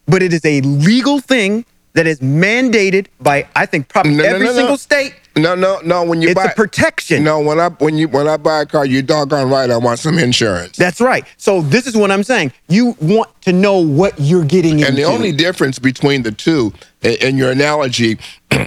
[0.06, 4.46] But it is a legal thing that is mandated by I think probably No, every
[4.46, 4.58] no, no.
[4.58, 5.14] single state.
[5.36, 6.04] No, no, no.
[6.04, 7.24] When you It's buy a protection.
[7.24, 9.70] No, when I when you when I buy a car, you doggone right.
[9.70, 10.76] I want some insurance.
[10.76, 11.24] That's right.
[11.36, 12.52] So this is what I'm saying.
[12.68, 14.86] You want to know what you're getting into.
[14.88, 18.18] And the only difference between the two, in, in your analogy,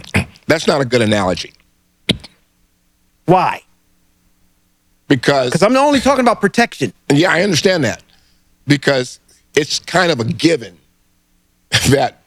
[0.47, 1.53] that's not a good analogy
[3.25, 3.61] why?
[5.09, 6.93] because Because I'm only talking about protection.
[7.11, 8.01] yeah, I understand that
[8.67, 9.19] because
[9.55, 10.77] it's kind of a given
[11.89, 12.21] that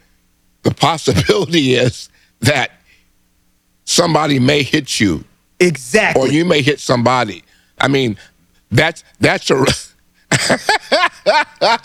[0.62, 2.08] the possibility is
[2.40, 2.70] that
[3.84, 5.24] somebody may hit you
[5.58, 6.22] Exactly.
[6.22, 7.42] or you may hit somebody.
[7.78, 8.16] I mean,
[8.70, 9.64] that's that's a.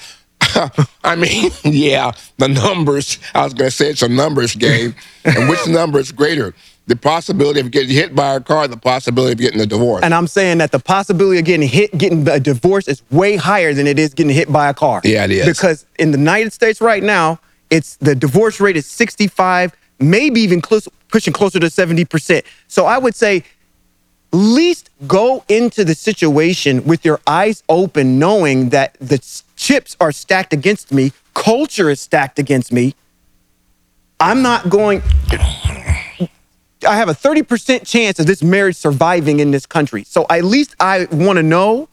[1.04, 3.20] I mean, yeah, the numbers.
[3.34, 6.54] I was going to say it's a numbers game, and which number is greater?
[6.88, 10.04] The possibility of getting hit by a car, the possibility of getting a divorce.
[10.04, 13.74] and I'm saying that the possibility of getting hit, getting a divorce is way higher
[13.74, 15.02] than it is getting hit by a car.
[15.04, 15.46] Yeah, it is.
[15.48, 20.62] Because in the United States right now, it's the divorce rate is 65, maybe even
[20.62, 22.44] close, pushing closer to 70%.
[22.68, 23.44] So I would say
[24.32, 29.20] least go into the situation with your eyes open, knowing that the
[29.56, 32.96] chips are stacked against me, culture is stacked against me.
[34.20, 35.02] I'm not going.
[36.88, 40.04] I have a 30% chance of this marriage surviving in this country.
[40.04, 41.90] So at least I want to know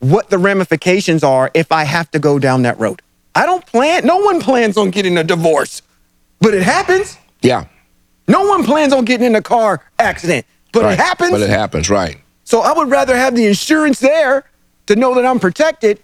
[0.00, 3.02] what the ramifications are if I have to go down that road.
[3.36, 5.82] I don't plan, no one plans on getting a divorce,
[6.40, 7.18] but it happens.
[7.42, 7.66] yeah,
[8.28, 10.94] No one plans on getting in a car accident, but right.
[10.94, 11.32] it happens.
[11.32, 12.16] But it happens, right?
[12.44, 14.44] So I would rather have the insurance there
[14.86, 16.00] to know that I'm protected.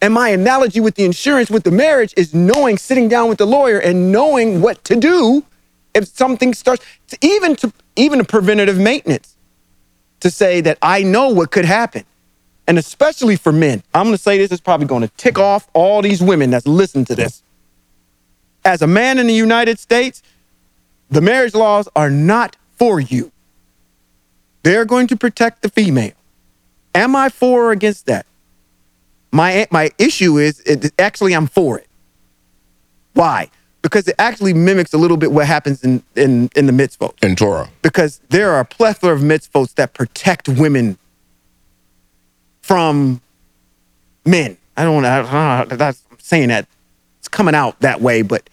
[0.00, 3.46] And my analogy with the insurance with the marriage is knowing, sitting down with the
[3.46, 5.44] lawyer and knowing what to do
[5.94, 9.36] if something starts, to even to even a preventative maintenance,
[10.20, 12.04] to say that I know what could happen.
[12.68, 15.68] And especially for men, I'm going to say this is probably going to tick off
[15.72, 17.42] all these women that's listening to this.
[18.62, 20.22] As a man in the United States,
[21.08, 23.32] the marriage laws are not for you.
[24.64, 26.12] They're going to protect the female.
[26.94, 28.26] Am I for or against that?
[29.32, 31.86] My my issue is it, actually I'm for it.
[33.14, 33.50] Why?
[33.80, 37.14] Because it actually mimics a little bit what happens in in in the mitzvot.
[37.22, 40.98] In Torah, Because there are a plethora of mitzvot that protect women
[42.68, 43.22] from
[44.26, 44.58] men.
[44.76, 45.04] I don't.
[45.04, 46.68] I that's I'm saying that
[47.18, 48.48] it's coming out that way, but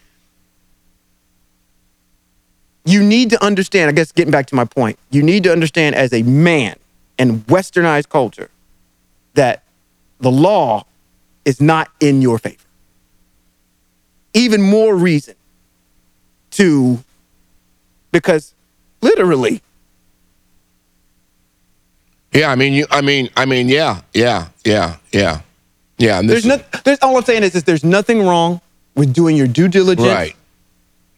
[2.86, 3.90] you need to understand.
[3.90, 6.78] I guess getting back to my point, you need to understand as a man
[7.20, 8.50] in westernized culture
[9.34, 9.64] that
[10.20, 10.86] the law
[11.44, 12.64] is not in your favor.
[14.34, 15.36] Even more reason
[16.52, 17.00] to,
[18.12, 18.54] because
[19.02, 19.62] literally,
[22.36, 22.52] yeah.
[22.52, 22.86] I mean, you.
[22.92, 25.42] I mean, I mean, yeah, yeah, yeah, yeah,
[25.98, 26.20] yeah.
[26.20, 26.84] And there's not.
[26.84, 28.62] There's all I'm saying is, is there's nothing wrong
[28.96, 30.36] with doing your due diligence right.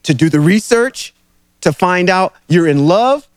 [0.04, 1.14] to do the research
[1.60, 3.28] to find out you're in love,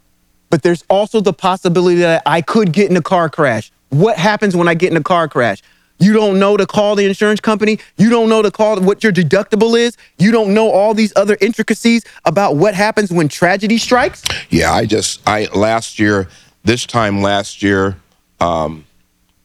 [0.50, 3.72] but there's also the possibility that I could get in a car crash.
[3.90, 5.62] What happens when I get in a car crash?
[6.00, 7.78] You don't know to call the insurance company.
[7.96, 9.96] You don't know to call what your deductible is.
[10.18, 14.24] You don't know all these other intricacies about what happens when tragedy strikes.
[14.50, 16.28] Yeah, I just I last year,
[16.64, 17.98] this time last year,
[18.40, 18.86] um,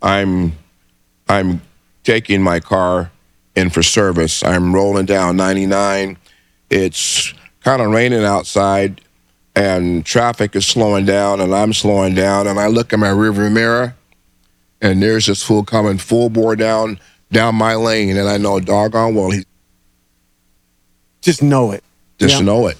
[0.02, 0.52] I'm
[1.28, 1.60] I'm
[2.04, 3.10] taking my car
[3.54, 4.44] in for service.
[4.44, 6.16] I'm rolling down 99.
[6.70, 9.00] It's kind of raining outside,
[9.54, 13.50] and traffic is slowing down, and I'm slowing down, and I look in my rearview
[13.52, 13.94] mirror,
[14.80, 17.00] and there's this fool coming full bore down
[17.32, 19.44] down my lane, and I know doggone well he
[21.22, 21.82] Just know it.
[22.18, 22.40] just Yeah.
[22.44, 22.76] know it.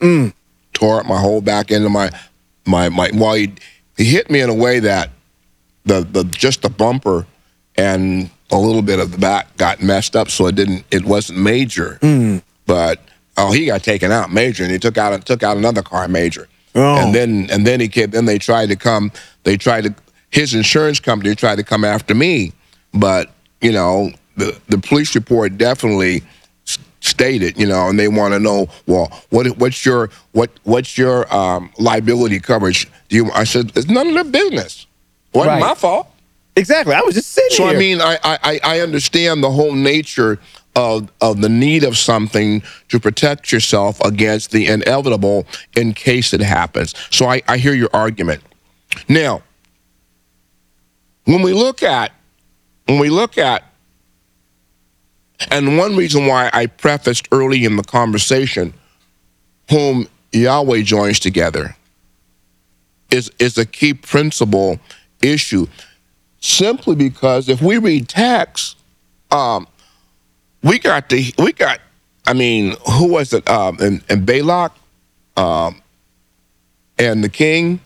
[0.00, 0.32] Mm.
[0.72, 2.10] Tore up my whole back end of my
[2.66, 3.10] my my.
[3.12, 3.54] Well, he
[3.96, 5.10] he hit me in a way that
[5.84, 7.26] the the just the bumper
[7.76, 10.84] and a little bit of the back got messed up, so it didn't.
[10.90, 12.38] It wasn't major, hmm.
[12.66, 13.00] but
[13.36, 16.08] oh, he got taken out major, and he took out and took out another car
[16.08, 16.48] major.
[16.74, 17.04] Oh.
[17.04, 18.10] And then and then he came.
[18.10, 19.12] Then they tried to come.
[19.44, 19.94] They tried to.
[20.30, 22.52] His insurance company tried to come after me,
[22.94, 26.22] but you know the the police report definitely
[27.20, 31.32] stated, you know, and they want to know, well, what what's your what what's your
[31.34, 32.88] um, liability coverage?
[33.10, 33.30] Do you?
[33.32, 34.86] I said it's none of their business.
[35.34, 35.60] wasn't Right.
[35.60, 36.06] my fault.
[36.56, 36.94] Exactly.
[36.94, 37.76] I was just sitting here So here.
[37.76, 40.38] I mean, I, I I understand the whole nature
[40.74, 46.40] of of the need of something to protect yourself against the inevitable in case it
[46.40, 46.94] happens.
[47.10, 48.42] So I, I hear your argument.
[49.08, 49.42] Now,
[51.26, 52.12] when we look at
[52.86, 53.62] when we look at
[55.50, 58.74] and one reason why I prefaced early in the conversation
[59.70, 61.76] whom Yahweh joins together
[63.10, 64.78] is is a key principle
[65.22, 65.66] issue
[66.40, 68.76] simply because if we read text,
[69.30, 69.66] um,
[70.62, 71.80] we got the we got
[72.26, 73.48] I mean, who was it?
[73.48, 74.72] Um, and, and Balak,
[75.36, 75.82] um,
[76.98, 77.80] and the king.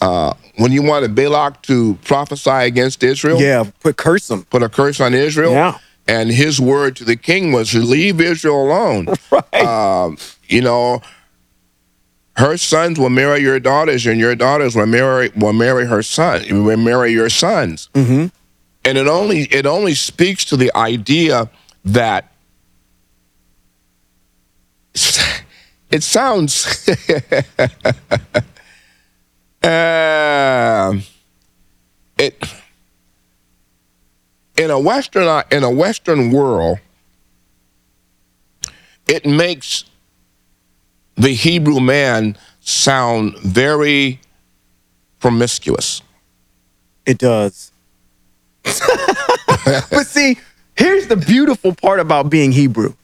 [0.00, 4.44] Uh, when you wanted Balak to prophesy against Israel, Yeah, put curse them.
[4.44, 5.52] put a curse on Israel.
[5.52, 5.78] Yeah.
[6.08, 9.08] And his word to the king was leave Israel alone.
[9.30, 9.54] Right.
[9.54, 10.16] Um,
[10.48, 11.02] you know,
[12.36, 16.64] her sons will marry your daughters, and your daughters will marry will marry her son.
[16.64, 17.88] Will marry your sons.
[17.94, 18.30] Mhm.
[18.84, 21.50] And it only it only speaks to the idea
[21.84, 22.32] that
[25.90, 26.88] it sounds.
[29.62, 31.02] Um,
[32.18, 32.40] it
[34.58, 36.78] in a western uh, in a western world
[39.08, 39.84] it makes
[41.16, 44.20] the hebrew man sound very
[45.20, 46.02] promiscuous
[47.06, 47.72] It does.
[48.64, 50.38] but see,
[50.76, 52.94] here's the beautiful part about being Hebrew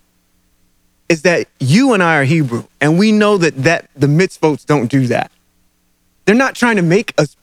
[1.08, 4.90] is that you and I are Hebrew, and we know that that the mitzvot don't
[4.90, 5.32] do that.
[6.24, 7.36] They're not trying to make us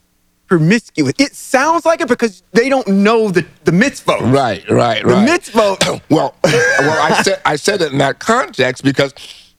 [0.49, 1.13] promiscuous.
[1.19, 4.19] It sounds like it because they don't know the the mitzvot.
[4.33, 5.25] right right right.
[5.25, 6.01] The mitzvot.
[6.09, 9.13] well well i said i said it in that context because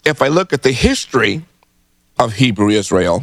[0.04, 1.44] if i look at the history
[2.18, 3.22] of hebrew israel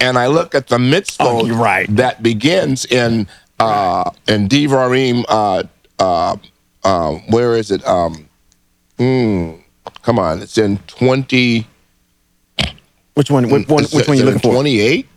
[0.00, 1.86] and i look at the mitzvah Oh, right.
[1.96, 3.28] that begins in
[3.60, 5.62] uh in Devarim uh
[5.98, 6.36] uh
[6.84, 8.28] uh where is it um
[8.98, 9.62] mm,
[10.02, 11.66] come on it's in 20
[13.14, 13.48] Which one?
[13.48, 13.84] Which one?
[13.84, 14.52] Which one you looking for?
[14.52, 15.08] 28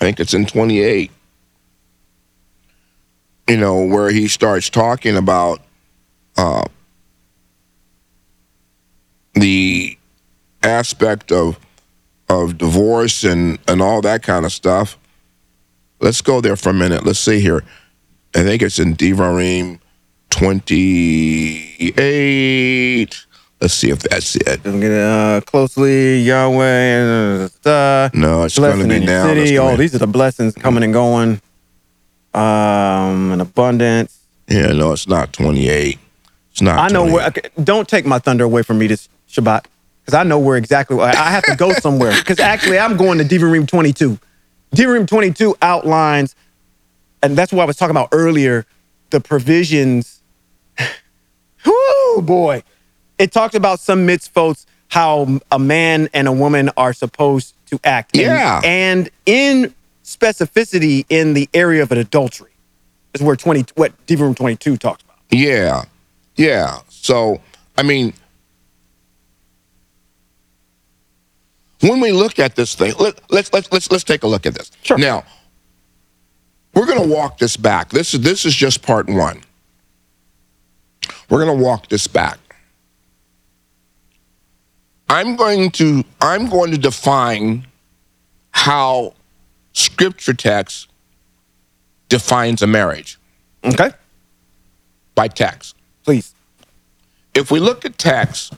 [0.00, 1.10] i think it's in 28
[3.48, 5.60] you know where he starts talking about
[6.36, 6.64] uh
[9.34, 9.96] the
[10.62, 11.58] aspect of
[12.28, 14.98] of divorce and and all that kind of stuff.
[16.00, 17.06] Let's go there for a minute.
[17.06, 17.62] Let's see here.
[18.34, 19.80] I think it's in Devarim
[20.30, 23.25] 28
[23.60, 27.48] let's see if that's it at, uh, closely, Yahweh.
[27.64, 29.58] Uh, no it's blessing in your It's city.
[29.58, 31.40] Oh, these are the blessings coming and going.
[32.34, 34.20] Um, an abundance.
[34.48, 35.98] Yeah, no, it's not 28.
[36.50, 36.78] It's not.
[36.78, 37.12] I know 28.
[37.12, 37.26] where.
[37.28, 39.64] Okay, don't take my thunder away from me this Shabbat,
[40.04, 41.00] because I know where exactly.
[41.00, 42.12] I have to go somewhere.
[42.16, 44.18] Because actually, I'm going to Devarim 22.
[44.74, 46.34] Devarim 22 outlines,
[47.22, 48.66] and that's what I was talking about earlier.
[49.10, 50.20] The provisions.
[51.66, 52.62] Whoo, boy!
[53.18, 58.16] It talks about some mitzvot, how a man and a woman are supposed to act.
[58.16, 58.60] And- Yeah.
[58.64, 59.74] and in
[60.04, 62.52] specificity in the area of an adultery
[63.14, 65.16] is where 20 what Devarim 22 talks about.
[65.30, 65.84] Yeah,
[66.36, 66.78] yeah.
[66.88, 67.40] So,
[67.76, 68.12] I mean,
[71.80, 74.54] when we look at this thing, let, let's let's let's let's take a look at
[74.54, 74.70] this.
[74.82, 74.98] Sure.
[74.98, 75.24] Now,
[76.74, 77.90] we're going to walk this back.
[77.90, 79.42] This is this is just part one.
[81.28, 82.38] We're going to walk this back.
[85.08, 87.66] I'm going to I'm going to define
[88.50, 89.14] how
[89.72, 90.88] scripture text
[92.08, 93.18] defines a marriage
[93.64, 93.90] Okay,
[95.14, 95.74] by text.
[96.04, 96.34] please.
[97.34, 98.52] if we look at text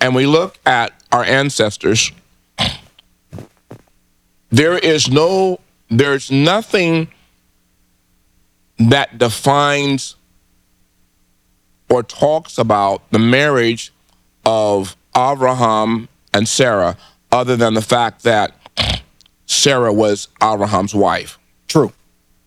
[0.00, 2.10] and we look at our ancestors,
[4.50, 7.08] there is no, there's nothing
[8.78, 10.16] that defines
[11.90, 13.92] or talks about the marriage
[14.46, 16.96] of Abraham and Sarah
[17.30, 18.54] other than the fact that
[19.46, 21.38] Sarah was Abraham's wife.
[21.68, 21.92] True.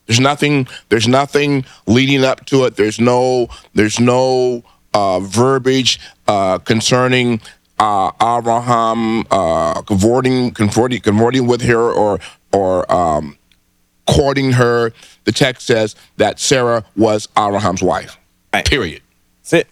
[0.06, 0.68] There's nothing.
[0.90, 2.76] There's nothing leading up to it.
[2.78, 3.50] There's no.
[3.74, 7.42] There's no uh, verbiage uh, concerning
[7.78, 12.20] uh, Abraham uh, converting, converting, converting with her or
[12.54, 13.38] or um,
[14.08, 14.94] courting her.
[15.26, 18.18] The text says that Sarah was Abraham's wife.
[18.54, 18.66] Right.
[18.66, 19.02] Period.
[19.42, 19.68] That's it.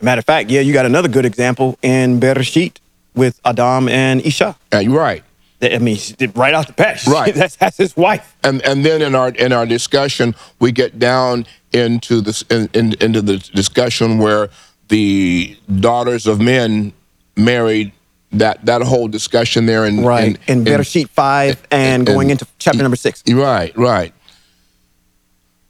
[0.00, 2.76] Matter of fact, yeah, you got another good example in Bereshit
[3.14, 4.56] with Adam and Isha.
[4.72, 5.22] Uh, you're right.
[5.62, 5.98] I mean,
[6.34, 7.34] right off the bat, Right.
[7.34, 8.34] that's, that's his wife.
[8.42, 12.94] and and then in our in our discussion we get down into this in, in,
[13.02, 14.48] into the discussion where
[14.88, 16.94] the daughters of men
[17.36, 17.92] married
[18.32, 20.38] that that whole discussion there in Right.
[20.48, 23.22] In, in, Bereshit 5 and and- going into chapter number 6.
[23.34, 24.14] right right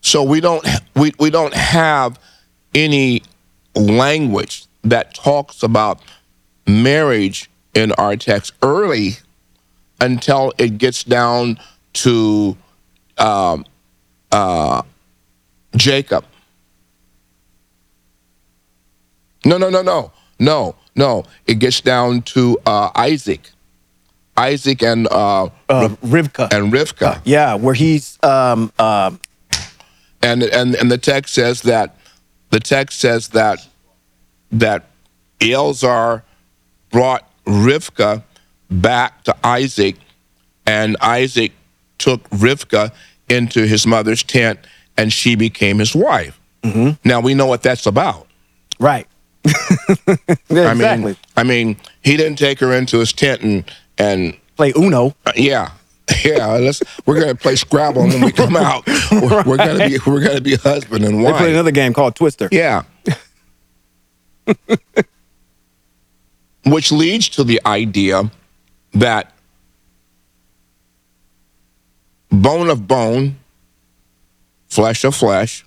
[0.02, 2.18] so we don't we, we don't have
[2.76, 3.22] any
[3.74, 6.00] language that talks about
[6.66, 9.18] marriage in our text early
[10.00, 11.58] until it gets down
[11.92, 12.56] to
[13.18, 13.64] um,
[14.32, 14.82] uh,
[15.76, 16.24] Jacob.
[19.44, 21.24] No, no, no, no, no, no.
[21.46, 23.50] It gets down to uh, Isaac,
[24.36, 26.52] Isaac and uh, Uh, Rivka.
[26.52, 29.10] and Rivka, yeah, where he's um uh,
[30.22, 31.96] and and and the text says that
[32.51, 33.66] the text says that
[34.53, 34.84] that
[35.40, 36.22] Eliezer
[36.90, 38.22] brought Rivka
[38.70, 39.96] back to Isaac,
[40.66, 41.53] and Isaac
[41.98, 42.92] took Rivka
[43.28, 44.59] into his mother's tent,
[44.96, 46.38] and she became his wife.
[47.05, 48.26] Now we know what that's about.
[48.78, 49.07] Right.
[49.46, 50.16] I
[50.51, 51.05] Yeah, exactly.
[51.12, 53.64] mean, I mean, he didn't take her into his tent and
[53.98, 55.14] and Play Uno.
[55.26, 55.70] uh, yeah,
[56.24, 56.48] yeah.
[56.48, 60.24] Uh, let's we're gonna play Scrabble when we come out, we're, we're gonna be we're
[60.24, 61.34] gonna be husband and wife.
[61.34, 62.48] They play another game called Twister.
[62.50, 62.82] Yeah.
[66.64, 68.30] Which leads to the idea
[68.92, 69.32] that
[72.30, 73.38] bone of bone,
[74.68, 75.64] flesh of flesh,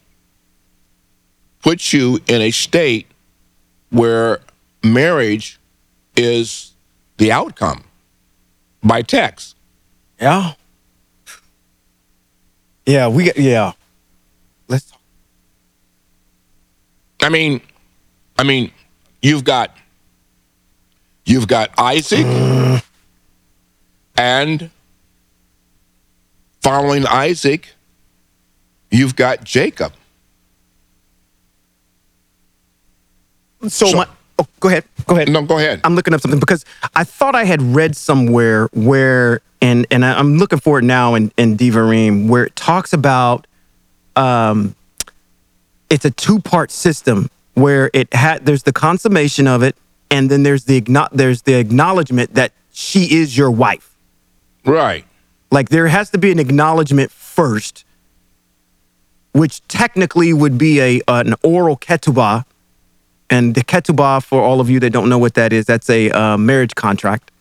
[1.61, 3.07] puts you in a state
[3.89, 4.39] where
[4.83, 5.59] marriage
[6.15, 6.73] is
[7.17, 7.83] the outcome
[8.83, 9.55] by text.
[10.19, 10.53] Yeah.
[12.85, 13.71] Yeah, we got yeah.
[14.67, 14.99] Let's talk.
[17.21, 17.61] I mean,
[18.37, 18.71] I mean,
[19.21, 19.75] you've got
[21.25, 22.25] you've got Isaac
[24.17, 24.69] and
[26.61, 27.73] following Isaac,
[28.91, 29.93] you've got Jacob.
[33.63, 34.07] So, So- my
[34.39, 34.83] oh, go ahead.
[35.05, 35.29] Go ahead.
[35.29, 35.81] No, go ahead.
[35.83, 40.37] I'm looking up something because I thought I had read somewhere where, and and I'm
[40.37, 43.47] looking for it now in in Devarim, where it talks about,
[44.17, 44.75] um,
[45.89, 49.77] it's a two part system where it had there's the consummation of it,
[50.11, 50.83] and then there's the
[51.13, 53.95] there's the acknowledgement that she is your wife.
[54.65, 55.05] Right.
[55.49, 57.85] Like there has to be an acknowledgement first,
[59.31, 62.43] which technically would be a an oral ketubah,
[63.29, 66.11] and the ketubah for all of you that don't know what that is, that's a
[66.11, 67.31] uh, marriage contract,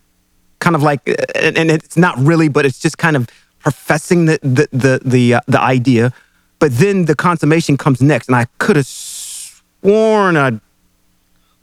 [0.63, 1.01] kind of like,
[1.35, 3.27] and, it's not really, but it's just kind of
[3.59, 6.11] professing the the the the, uh, the idea,
[6.59, 10.59] but then the consummation comes next, and I could have sworn I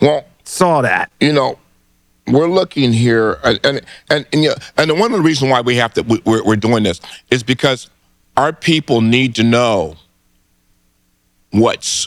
[0.00, 1.10] Well, saw that.
[1.20, 1.58] you know,
[2.26, 3.80] we're looking here, and and
[4.10, 6.44] and and, you know, and one of the reasons why we have to we- we're,
[6.44, 7.88] we're doing this is because
[8.36, 9.96] our people need to know
[11.50, 12.06] what's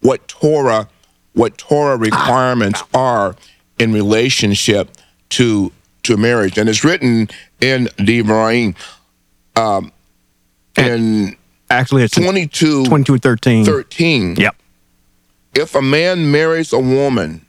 [0.00, 0.88] what Torah
[1.34, 3.36] what Torah requirements are
[3.78, 4.90] in relationship
[5.32, 5.72] to
[6.04, 7.28] to marriage, and it's written
[7.60, 8.74] in Devarim,
[9.56, 9.92] um,
[10.76, 11.36] in
[11.70, 13.64] Actually, it's 22, 22 13.
[13.64, 14.56] 13 Yep.
[15.54, 17.46] if a man marries a woman,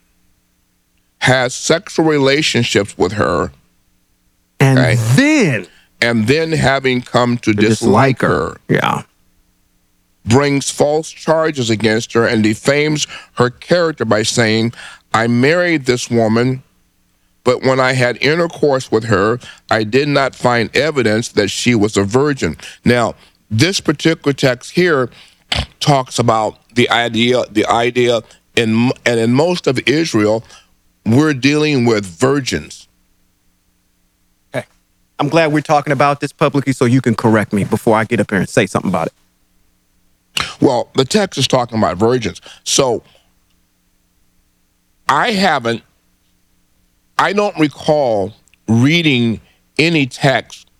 [1.18, 3.50] has sexual relationships with her,
[4.60, 4.94] And Okay.
[5.16, 5.66] then
[6.00, 9.02] and then having come to dislike her, Yeah.
[10.24, 14.72] brings false charges against her and defames her character by saying,
[15.12, 16.62] I married this woman,
[17.44, 19.38] but when I had intercourse with her,
[19.70, 22.56] I did not find evidence that she was a virgin.
[22.84, 23.14] Now,
[23.50, 25.10] this particular text here
[25.78, 28.22] talks about the idea, the idea,
[28.56, 30.42] in, and in most of Israel,
[31.04, 32.88] we're dealing with virgins.
[34.54, 34.66] Okay.
[35.18, 38.20] I'm glad we're talking about this publicly so you can correct me before I get
[38.20, 39.12] up here and say something about it.
[40.60, 42.40] Well, the text is talking about virgins.
[42.64, 43.02] So
[45.08, 45.82] I haven't,
[47.18, 48.32] I don't recall
[48.68, 49.40] reading
[49.78, 50.70] any text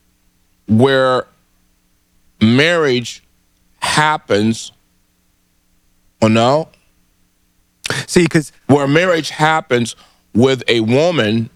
[0.66, 1.26] where
[2.41, 3.22] marriage
[3.80, 4.72] happens,
[6.20, 6.68] or no,
[8.07, 9.97] See, because where marriage happens
[10.35, 11.51] with a woman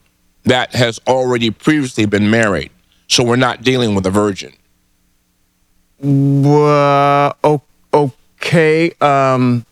[0.44, 2.70] that has already previously been married.
[3.06, 4.52] So we're not dealing with a virgin.
[6.02, 7.32] uh,
[7.94, 9.64] okay, um,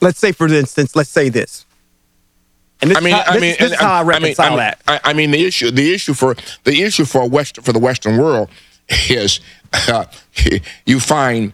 [0.00, 1.64] let's say for instance, let's say this.
[2.82, 4.46] And this, I mean, is how, I mean, is- this and- is how I reconcile
[4.46, 4.80] I mean, that.
[4.88, 8.16] I, I mean, the issue, the issue for the issue for West for the Western
[8.18, 8.48] world
[9.08, 9.40] is
[9.88, 10.04] uh,
[10.86, 11.52] you find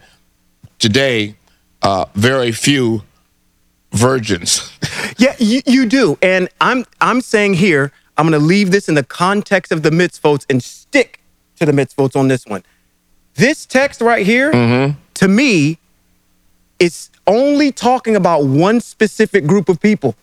[0.79, 1.37] today
[1.83, 3.03] uh, very few
[3.93, 4.73] virgins.
[5.19, 6.19] Yeah, you, you do.
[6.21, 10.45] And I'm I'm saying here, I'm gonna leave this in the context of the mitzvot
[10.51, 11.21] and stick
[11.59, 12.63] to the mitzvot on this one.
[13.35, 14.99] This text right here, Mm-hmm.
[15.15, 15.79] to me,
[16.79, 20.15] is only talking about one specific group of people.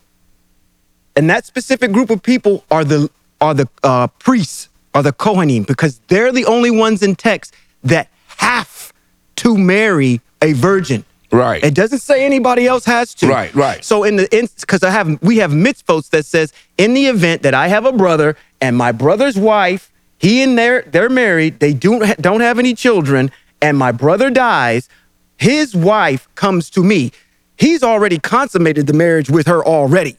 [1.16, 3.10] And that specific group of people are the
[3.40, 8.08] are the uh, priests, are the Kohanim, because they're the only ones in text that
[8.38, 8.92] have
[9.36, 11.04] to marry a virgin.
[11.30, 11.64] Right.
[11.64, 13.26] It doesn't say anybody else has to.
[13.26, 13.84] Right, right.
[13.84, 17.54] So in the because I have we have mitzvot that says in the event that
[17.54, 22.04] I have a brother and my brother's wife, he and their they're married, they don't
[22.04, 24.88] ha- don't have any children, and my brother dies,
[25.36, 27.10] his wife comes to me.
[27.56, 30.16] He's already consummated the marriage with her already.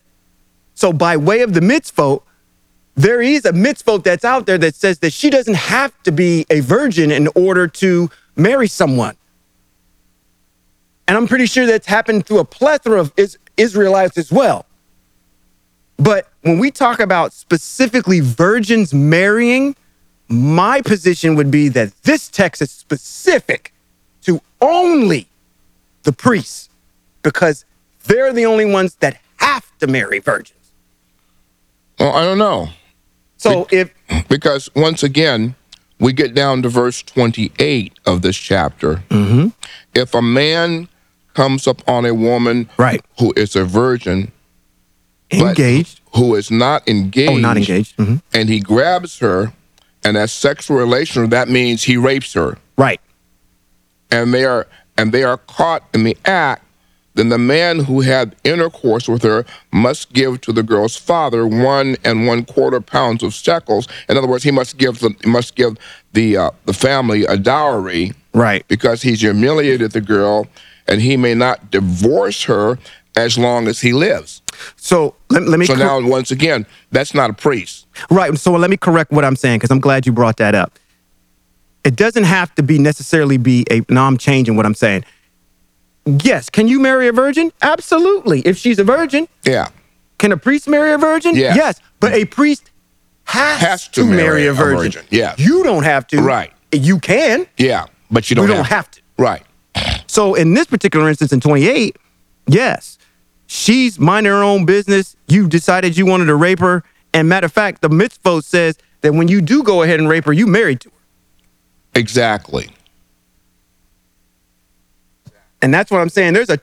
[0.76, 2.22] So by way of the mitzvot,
[2.96, 6.46] there is a mitzvot that's out there that says that she doesn't have to be
[6.50, 9.16] a virgin in order to marry someone.
[11.08, 13.14] And I'm pretty sure that's happened through a plethora of
[13.58, 14.66] Israelites as well.
[15.98, 19.76] But when we talk about specifically virgins marrying,
[20.28, 23.74] my position would be that this text is specific
[24.24, 25.28] to only
[26.04, 26.70] the priests
[27.22, 27.66] because
[28.06, 30.65] they're the only ones that have to marry virgins.
[32.00, 32.70] Well, I don't know.
[33.38, 33.92] So if
[34.30, 35.56] Because once again,
[36.00, 38.96] we get down to verse 28 of this chapter.
[39.10, 39.48] Mm-hmm.
[39.94, 40.88] If a man
[41.34, 43.04] comes upon a woman Right.
[43.20, 44.32] who is a virgin,
[45.32, 48.22] engaged, who is not engaged, oh, not engaged, Mhm.
[48.34, 49.54] and he grabs her
[50.04, 52.58] and has sexual relation, that means he rapes her.
[52.78, 53.00] right?
[54.12, 54.68] and they are
[54.98, 56.64] and they are caught in the act,
[57.16, 61.96] then the man who had intercourse with her must give to the girl's father one
[62.04, 63.88] and one quarter pounds of shekels.
[64.08, 65.76] In other words, he must give the must give
[66.14, 68.68] the uh, the family a dowry Right.
[68.68, 70.46] because he's humiliated the girl,
[70.88, 72.78] and he may not divorce her
[73.16, 74.42] as long as he lives.
[74.76, 77.88] So let, let me So cor- now, once again, that's not a priest.
[78.10, 78.38] Right.
[78.38, 80.78] So let me correct what I'm saying because I'm glad you brought that up.
[81.86, 83.82] It doesn't have to be necessarily be a.
[83.90, 85.06] Now I'm changing what I'm saying.
[86.06, 86.50] Yes.
[86.50, 87.52] Can you marry a virgin?
[87.62, 88.42] Absolutely.
[88.42, 89.70] If she's a virgin, Yeah,
[90.20, 91.36] can a priest marry a virgin?
[91.36, 91.56] Yes.
[91.56, 91.82] Yes.
[92.00, 92.72] But a priest
[93.26, 94.92] has, Has to, to marry, marry a virgin.
[94.92, 95.06] virgin.
[95.10, 95.40] Yes.
[95.40, 96.22] You don't have to.
[96.22, 96.52] Right.
[96.72, 97.48] You can.
[97.58, 99.02] yeah, but you You don't, don't have to.
[99.18, 99.44] Right.
[100.08, 101.98] So in this particular instance, in 28,
[102.48, 102.98] yes,
[103.48, 105.16] she's minding her own business.
[105.28, 106.84] You decided you wanted to rape her,
[107.14, 110.26] and matter of fact, the mitzvah says that when you do go ahead and rape
[110.26, 110.96] her, you married to her,
[111.96, 112.70] Exactly.
[115.66, 116.34] And that's what I'm saying.
[116.34, 116.60] There's a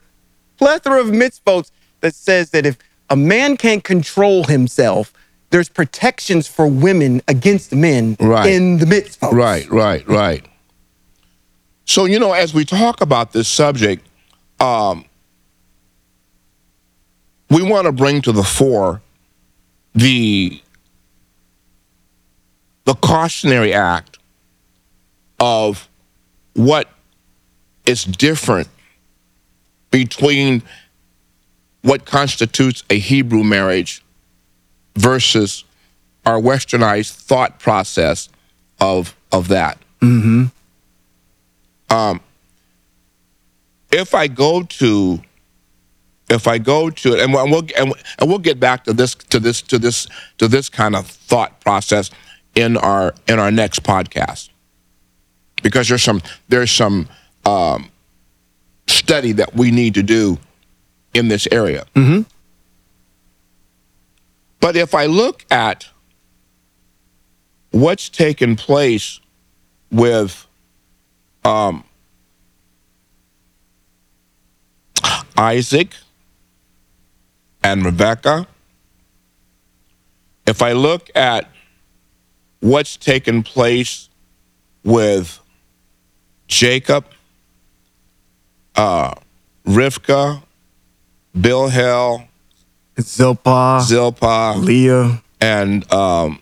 [0.59, 1.73] plethora of mitzvahs
[2.03, 2.79] that says that if
[3.11, 5.13] a man can't control himself,
[5.51, 8.47] there's protections for women against men Right.
[8.53, 9.33] in the mitzvahs.
[9.33, 10.47] Right, right, right.
[11.85, 14.07] So, you know, as we talk about this subject,
[14.61, 15.05] um,
[17.51, 19.03] we want to bring to the fore
[19.97, 20.63] the
[22.85, 24.19] the cautionary act
[25.41, 25.89] of
[26.55, 26.89] what
[27.85, 28.69] is different
[29.93, 30.65] between
[31.83, 34.03] what constitutes a Hebrew marriage
[34.97, 35.63] versus
[36.27, 38.29] our westernized thought process
[38.81, 39.79] of of that.
[40.01, 40.47] Mm-hmm.
[41.95, 42.21] Um,
[43.93, 45.23] if I go to,
[46.29, 48.93] if I go to it, and we'll, and we'll and, and we'll get back to
[48.93, 52.11] this to this to this to this kind of thought process
[52.55, 54.49] in our in our next podcast,
[55.63, 57.09] because there's some there's some
[57.45, 57.91] um,
[59.03, 60.39] study that we need to do
[61.13, 61.85] in this area.
[61.95, 62.25] Mhm.
[64.61, 65.89] But if I look at
[67.71, 69.21] what's taken place
[69.91, 70.47] with
[71.45, 71.83] um,
[75.37, 75.97] Isaac
[77.65, 78.47] and Rebecca,
[80.47, 81.51] if I look at
[82.61, 84.09] what's taken place
[84.85, 85.41] with
[86.47, 87.05] Jacob,
[88.77, 89.15] uh,
[89.67, 90.43] Rivka,
[91.37, 92.27] Bilhah,
[93.01, 96.39] Zilpah, Zilpah, Leah, and um,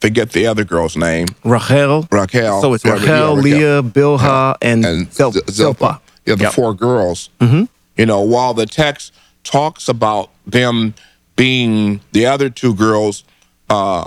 [0.00, 2.06] forget the other girl's name, Rachel.
[2.10, 2.60] Rachel.
[2.60, 3.34] So it's Yeah, Rachel, yeah, Raquel.
[3.36, 6.00] Leah, Bilhah, and, and Zil- Z- Zilpah.
[6.26, 6.52] Yeah, the Yep.
[6.54, 7.28] four girls.
[7.40, 7.68] Mhm.
[7.96, 9.12] You know, while the text
[9.44, 10.94] talks about them
[11.36, 13.24] being the other two girls
[13.70, 14.06] uh,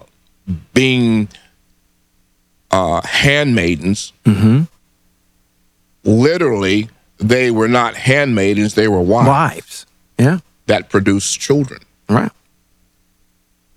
[0.74, 1.28] being
[2.72, 4.64] uh, handmaidens, Mm-hmm.
[6.04, 9.86] literally they were not handmaidens; they were wives Wives.
[10.18, 10.40] Yeah.
[10.68, 11.82] that produced children.
[12.10, 12.32] Right.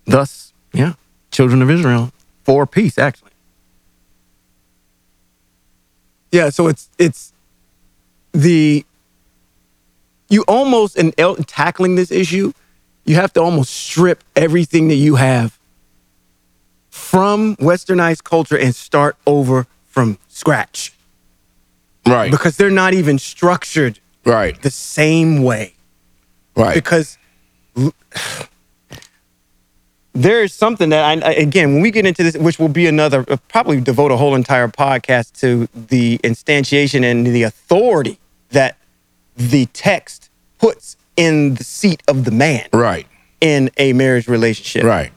[0.05, 0.95] Thus, yeah,
[1.30, 2.12] children of Israel
[2.45, 3.30] for peace, actually.
[6.32, 7.32] Yeah, so it's it's
[8.32, 8.84] the
[10.28, 12.53] you almost in el- tackling this issue,
[13.05, 15.59] you have to almost strip everything that you have
[16.91, 20.93] from westernized culture and start over from scratch
[22.07, 25.74] Right, because they're not even structured right, the same way.
[26.57, 26.74] right.
[26.74, 27.18] because
[30.12, 33.24] there is something that I, again when we get into this which will be another
[33.28, 38.18] uh, probably devote a whole entire podcast to the instantiation and the authority
[38.51, 38.76] that
[39.36, 43.07] the text puts in the seat of the man right,
[43.40, 44.84] in a marriage relationship.
[44.84, 45.12] Right,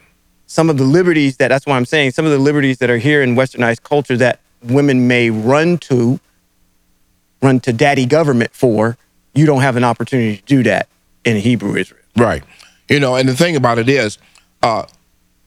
[0.46, 2.98] some of the liberties that that's why I'm saying some of the liberties that are
[2.98, 6.20] here in westernized culture that women may run to
[7.44, 8.98] run to daddy government for
[9.36, 10.88] you don't have an opportunity to do that
[11.26, 12.44] in Hebrew Israel right.
[12.89, 14.18] You know, and the thing about it is,
[14.62, 14.86] uh,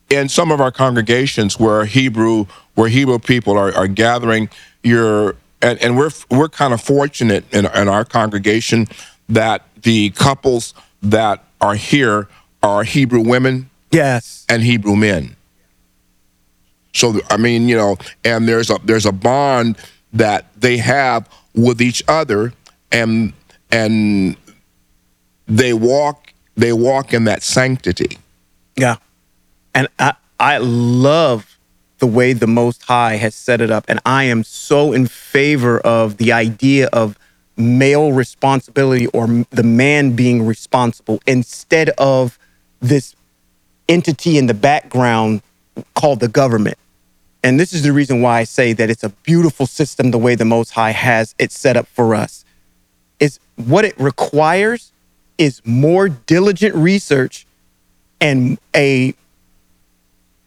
[0.09, 2.45] in some of our congregations where Hebrew
[2.75, 4.49] where Hebrew people are, are gathering,
[4.83, 8.87] you're and, and we're we're kind of fortunate in, in our congregation
[9.29, 12.27] that the couples that are here
[12.63, 14.45] are Hebrew women Yes.
[14.49, 15.35] and Hebrew men.
[16.93, 19.77] So I mean, you know, and there's a there's a bond
[20.13, 22.53] that they have with each other,
[22.91, 23.33] and
[23.71, 24.37] and
[25.47, 28.17] they walk they walk in that sanctity.
[28.75, 28.97] Yeah.
[29.73, 31.57] And I, I love
[31.99, 33.85] the way the Most High has set it up.
[33.87, 37.17] And I am so in favor of the idea of
[37.55, 42.37] male responsibility or the man being responsible instead of
[42.79, 43.15] this
[43.89, 45.41] entity in the background
[45.95, 46.77] called the government.
[47.47, 50.35] And this is the reason why I say that it's a beautiful system the way
[50.35, 52.43] the Most High has it set up for us.
[53.21, 54.91] Is what it requires
[55.37, 57.47] is more diligent research
[58.19, 59.13] and a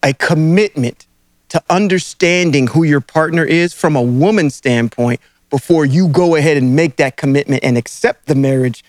[0.02, 1.06] a commitment
[1.48, 6.76] to understanding who your partner is from a woman's standpoint before you go ahead and
[6.76, 8.84] make that commitment and accept the marriage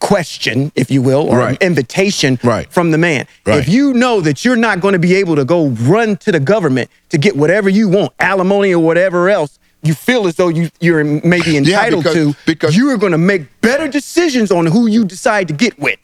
[0.00, 1.58] question, if you will, or Right.
[1.62, 2.70] invitation Right.
[2.72, 3.26] from the man.
[3.44, 3.58] Right.
[3.58, 6.40] If you know that you're not going to be able to go run to the
[6.40, 10.70] government to get whatever you want, alimony or whatever else, you feel as though you,
[10.80, 14.86] you're maybe entitled because- to, because- you are going to make better decisions on who
[14.88, 15.98] you decide to get with.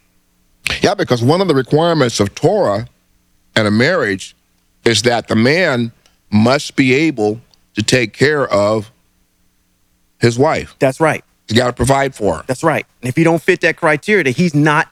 [0.81, 2.87] Yeah, because one of the requirements of Torah
[3.55, 4.35] and a marriage
[4.85, 5.93] is that the man
[6.31, 7.41] must be able
[7.75, 8.91] to take care of
[10.19, 10.75] his wife.
[10.79, 11.25] That's right.
[11.49, 12.45] He's got to provide for her.
[12.47, 12.87] That's right.
[13.03, 14.89] And if you don't fit that criteria, that he's not,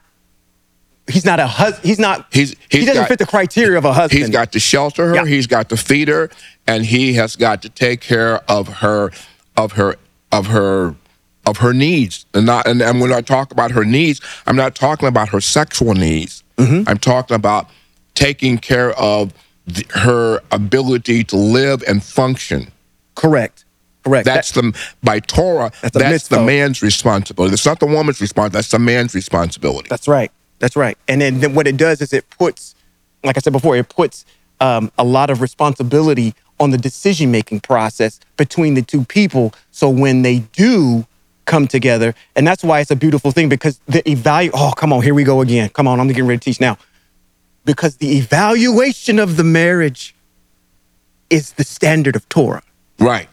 [1.07, 1.79] he's not a hus.
[1.79, 2.27] He's not.
[2.31, 4.19] He's- he doesn't got- fit the criteria of a husband.
[4.19, 5.15] He's got to shelter her.
[5.15, 5.25] Yeah.
[5.25, 6.29] He's got to feed her,
[6.67, 9.11] and he has got to take care of her,
[9.57, 9.95] of her,
[10.31, 10.95] of her,
[11.45, 12.25] of her needs.
[12.33, 15.41] And not, and, and when I talk about her needs, I'm not talking about her
[15.41, 16.43] sexual needs.
[16.57, 16.87] Mm-hmm.
[16.87, 17.67] I'm talking about
[18.13, 19.33] taking care of
[19.65, 22.71] the, her ability to live and function.
[23.15, 23.65] correct.
[24.03, 24.25] Correct.
[24.25, 25.71] That's the by Torah.
[25.81, 27.53] That's That's, the man's responsibility.
[27.53, 28.53] It's not the woman's responsibility.
[28.53, 29.87] That's the man's responsibility.
[29.89, 30.31] That's right.
[30.59, 30.97] That's right.
[31.07, 32.75] And then, then what it does is it puts,
[33.23, 34.25] like I said before, it puts
[34.59, 39.53] um, a lot of responsibility on the decision making process between the two people.
[39.71, 41.05] So when they do
[41.45, 44.53] come together, and that's why it's a beautiful thing because the evaluate.
[44.55, 45.69] Oh, come on, here we go again.
[45.69, 46.77] Come on, I'm getting ready to teach now.
[47.65, 50.13] Because the evaluation of the marriage
[51.29, 52.63] is the standard of Torah.
[52.99, 53.27] right.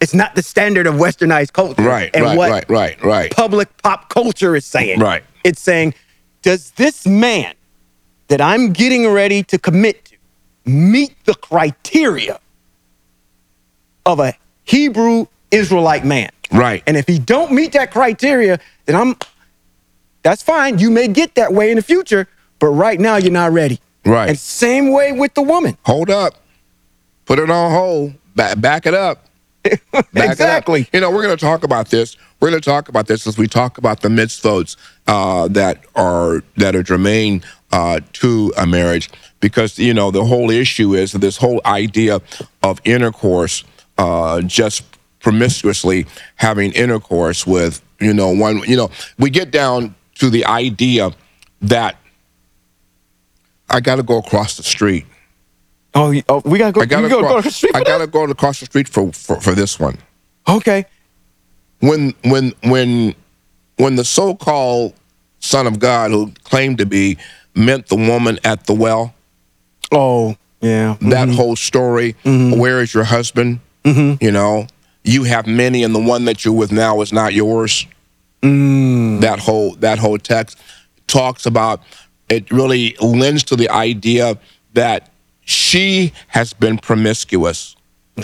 [0.00, 1.82] It's not the standard of westernized culture.
[1.82, 2.10] Right.
[2.14, 2.36] And right.
[2.36, 2.68] what right.
[2.68, 3.02] Right.
[3.02, 3.30] Right.
[3.30, 5.00] public pop culture is saying.
[5.00, 5.24] Right.
[5.42, 5.94] It's saying,
[6.42, 7.54] does this man
[8.28, 10.16] that I'm getting ready to commit to
[10.70, 12.38] meet the criteria
[14.04, 14.34] of a
[14.64, 16.30] Hebrew Israelite man?
[16.52, 16.82] Right.
[16.86, 19.16] And if he don't meet that criteria, then I'm
[20.22, 20.78] that's fine.
[20.78, 22.28] You may get that way in the future,
[22.58, 23.80] but right now you're not ready.
[24.04, 24.28] Right.
[24.28, 25.78] And same way with the woman.
[25.84, 26.34] hold up,
[27.24, 29.25] put it on hold, back, back it up.
[29.70, 30.30] Back it up.
[30.30, 30.88] exactly.
[30.92, 32.16] You know, we're going to talk about this.
[32.40, 36.42] We're going to talk about this as we talk about the mitzvot uh, that are
[36.56, 37.42] that are germane
[37.72, 39.10] uh, to a marriage,
[39.40, 42.20] because you know the whole issue is this whole idea
[42.62, 43.64] of intercourse,
[43.98, 44.84] uh, just
[45.20, 46.06] promiscuously
[46.36, 48.58] having intercourse with you know one.
[48.66, 51.10] You know, we get down to the idea
[51.62, 51.96] that
[53.68, 55.06] I got to go across the street.
[55.96, 56.82] Oh, oh we gotta go.
[56.82, 59.52] I gotta go to the street I gotta go across the street for, for, for
[59.52, 59.98] this one.
[60.46, 60.84] Okay.
[61.80, 63.14] When when when
[63.76, 64.94] when the so-called
[65.40, 67.18] son of God, who claimed to be,
[67.54, 69.14] met the woman at the well,
[69.92, 70.96] Oh, yeah.
[71.00, 71.32] that mm-hmm.
[71.32, 72.14] whole story.
[72.24, 72.58] Mm-hmm.
[72.58, 73.60] Where is your husband?
[73.84, 74.22] Mm-hmm.
[74.24, 74.66] You know,
[75.04, 77.86] you have many, and the one that you're with now is not yours.
[78.42, 79.20] Mm.
[79.20, 80.58] That whole that whole text
[81.06, 81.80] talks about
[82.28, 82.50] it.
[82.50, 84.38] Really lends to the idea
[84.74, 85.10] that
[85.46, 87.74] she has been promiscuous.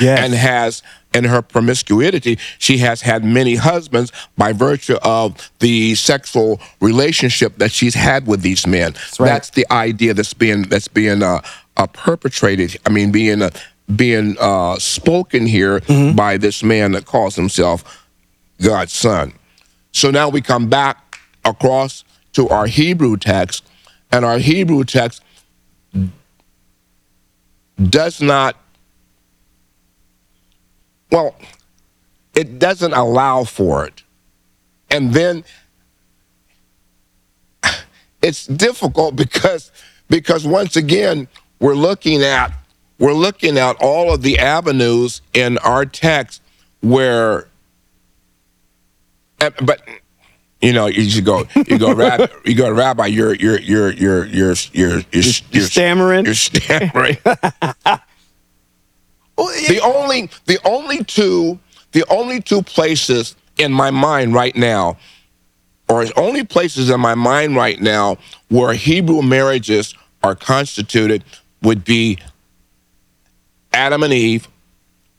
[0.01, 0.21] Yes.
[0.21, 6.63] and has in her promiscuity she has had many husbands by virtue of the sexual
[6.81, 9.29] relationship that she's had with these men right.
[9.29, 11.43] that's the idea that's being that's being uh,
[11.77, 13.51] uh perpetrated i mean being uh,
[13.95, 15.83] being uh spoken here
[16.15, 18.09] by this man that calls himself
[18.63, 19.31] god's son
[19.93, 22.03] so now we come back across
[22.33, 23.63] to our hebrew text
[24.11, 25.23] and our hebrew text
[27.79, 28.57] does not
[31.13, 31.37] well,
[32.35, 34.03] it doesn't allow for it.
[34.91, 35.45] And then
[38.23, 39.71] it's difficult because
[40.09, 41.29] because once again
[41.61, 42.53] we're looking at
[42.99, 46.41] we're looking at all of the avenues in our text
[46.81, 47.47] where
[49.39, 49.83] but
[50.63, 53.91] you know you should go you go rabbi you go to rabbi you're you're you're
[53.91, 56.25] you're you're you're you're, you're, stammering?
[56.25, 57.17] you're stammering
[59.37, 61.59] Well, the only the only two
[61.93, 64.99] the only two places in my mind right now
[65.89, 71.25] or only places in my mind right now where Hebrew marriages are constituted
[71.63, 72.19] would be
[73.73, 74.49] Adam and Eve,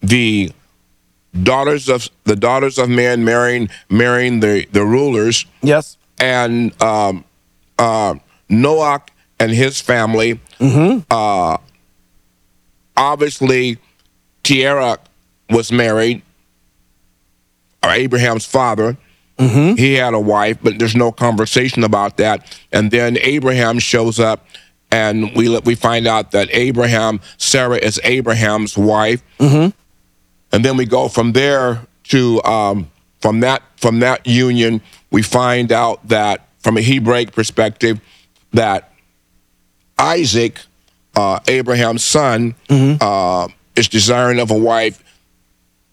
[0.02, 0.52] the
[1.42, 5.98] daughters of the daughters of man marrying marrying the the rulers, Yes.
[6.20, 7.24] and um,
[7.80, 8.16] uh,
[8.50, 9.02] Noah
[9.40, 10.40] and his family.
[11.10, 11.58] Uh,
[12.96, 13.78] obviously,
[14.44, 14.98] Terah
[15.50, 16.22] was married,
[17.84, 18.98] or Abraham's father.
[19.38, 22.58] He had a wife, but there's no conversation about that.
[22.72, 24.46] And then Abraham shows up,
[24.90, 29.22] and we we find out that Abraham, Sarah is Abraham's wife.
[30.54, 32.90] And then we go from there to um,
[33.20, 34.82] from that from that union,
[35.12, 38.00] we find out that from a Hebraic perspective,
[38.54, 38.94] that
[39.98, 40.60] Isaac,
[41.16, 42.56] uh, Abraham's son,
[43.02, 45.04] uh, is desiring of a wife.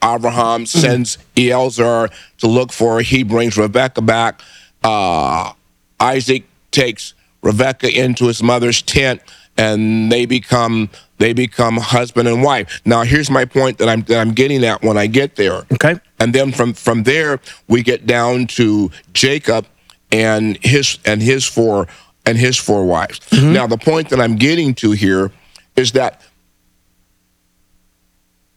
[0.03, 2.09] Abraham sends Eliezer
[2.39, 3.01] to look for her.
[3.01, 4.41] He brings Rebecca back.
[4.83, 5.53] Uh,
[5.99, 9.21] Isaac takes Rebecca into his mother's tent,
[9.57, 10.89] and they become
[11.21, 12.81] they become husband and wife.
[12.87, 15.65] Now, here's my point that I'm that I'm getting at when I get there.
[15.71, 15.95] Okay.
[16.19, 19.67] And then from from there we get down to Jacob
[20.11, 21.87] and his and his four
[22.25, 23.21] and his four wives.
[23.21, 23.53] Mm-hmm.
[23.53, 25.31] Now the point that I'm getting to here
[25.77, 26.23] is that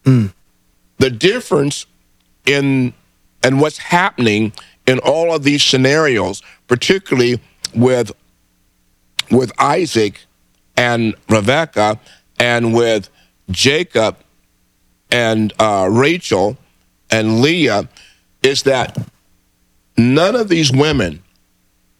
[0.05, 0.33] mm.
[0.99, 1.85] the difference
[2.45, 2.93] in
[3.43, 4.53] and what's happening
[4.87, 7.41] in all of these scenarios, particularly
[7.75, 8.13] with
[9.31, 10.21] with Isaac
[10.77, 11.99] and Rebecca
[12.39, 13.09] and with
[13.51, 14.17] Jacob
[15.11, 16.57] and uh, Rachel
[17.11, 17.87] and Leah
[18.41, 18.97] is that
[19.97, 21.23] none of these women,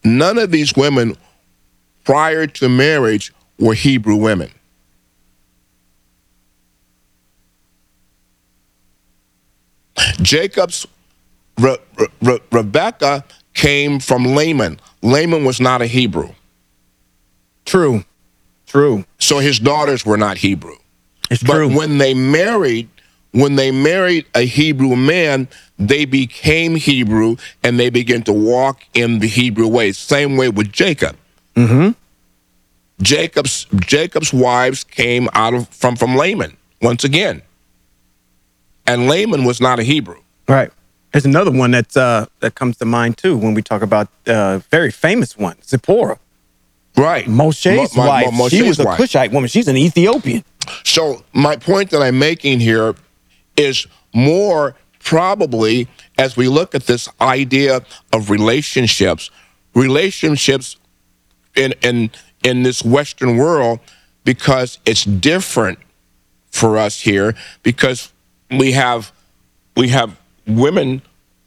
[0.03, 1.15] none of these women
[2.03, 4.51] prior to marriage were Hebrew women.
[10.21, 10.87] Jacob's
[11.59, 13.23] Re- Re- Re- Rebecca
[13.53, 14.79] came from Laban.
[15.03, 16.29] Laban was not a Hebrew,
[17.65, 18.03] True.
[18.73, 19.05] True.
[19.19, 20.75] so his daughters were not Hebrew.
[21.29, 21.77] It's But true.
[21.77, 22.89] when they married,
[23.31, 25.47] when they married a Hebrew man,
[25.77, 29.91] they became Hebrew and they began to walk in the Hebrew way.
[29.91, 31.15] Same way with Jacob.
[31.55, 31.91] Mm-hmm.
[33.01, 37.41] Jacob's Jacob's wives came out of from from Laban once again,
[38.87, 40.19] and Laban was not a Hebrew.
[40.47, 40.71] right.
[41.11, 44.59] There's another one that's uh that comes to mind too when we talk about uh
[44.71, 46.17] very famous one, Zipporah.
[46.97, 48.51] Right, Moshe's Mo- Mo- wife.
[48.51, 48.97] She was a wife.
[48.97, 49.47] Cushite woman.
[49.49, 50.43] She's an Ethiopian.
[50.83, 52.95] So my point that I'm making here
[53.57, 55.87] is more probably
[56.17, 57.81] as we look at this idea
[58.13, 59.31] of relationships,
[59.73, 60.77] relationships
[61.55, 62.11] in in
[62.43, 63.79] in this Western world,
[64.23, 65.79] because it's different
[66.51, 68.11] for us here, because
[68.51, 69.11] we have
[69.75, 71.01] we have women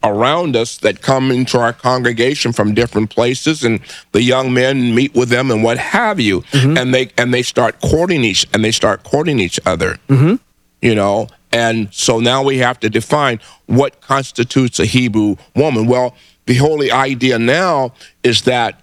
[0.07, 3.79] around us that come into our congregation from different places and
[4.11, 6.41] the young men meet with them and what have you.
[6.41, 6.77] Mm-hmm.
[6.77, 9.97] And they and they start courting each and they start courting each other.
[10.07, 10.35] Mm-hmm.
[10.81, 15.87] You know and so now we have to define what constitutes a hebrew woman.
[15.87, 17.93] Well the holy idea now
[18.23, 18.81] is that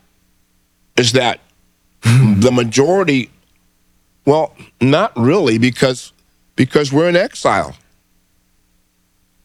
[0.97, 1.41] is that
[2.03, 3.31] the majority
[4.25, 6.12] well not really because
[6.57, 7.77] because we're in exile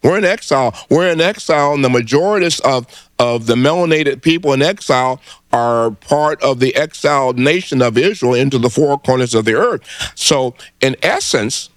[0.02, 0.74] we're in exile.
[0.89, 2.88] We're in exile, and the majority of,
[3.18, 5.20] of the melanated people in exile
[5.52, 9.82] are part of the exiled nation of Israel into the four corners of the earth.
[10.16, 11.70] So, in essence,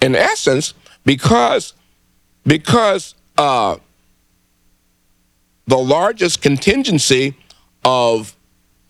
[0.00, 1.74] in essence, because
[2.46, 3.76] because uh,
[5.66, 7.36] the largest contingency
[7.84, 8.36] of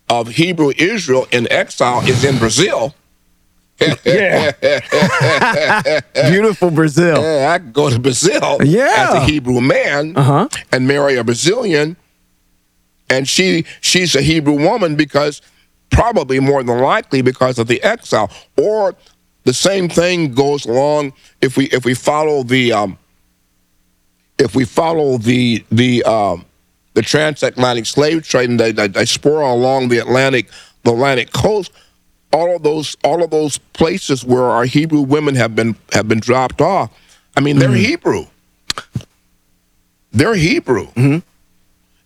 [0.09, 2.95] of Hebrew Israel in exile is in Brazil.
[4.05, 4.53] Yeah.
[6.31, 7.23] Beautiful Brazil.
[7.23, 9.07] Yeah, I could go to Brazil Yeah.
[9.09, 10.49] as a Hebrew man Uh-huh.
[10.73, 11.97] and marry a Brazilian,
[13.09, 15.41] and she she's a Hebrew woman because
[15.91, 18.31] probably more than likely because of the exile.
[18.57, 18.95] Or
[19.45, 22.99] the same thing goes along if we if we follow the um,
[24.39, 26.45] if we follow the the um,
[26.95, 30.49] the transatlantic slave trade and they, they, they spur along the Atlantic
[30.83, 31.71] the Atlantic coast.
[32.33, 36.21] All of those all of those places where our Hebrew women have been have been
[36.21, 36.91] dropped off.
[37.37, 37.79] I mean, they're mm-hmm.
[37.79, 38.27] Hebrew.
[40.13, 40.87] They're Hebrew.
[40.89, 41.19] Mm-hmm.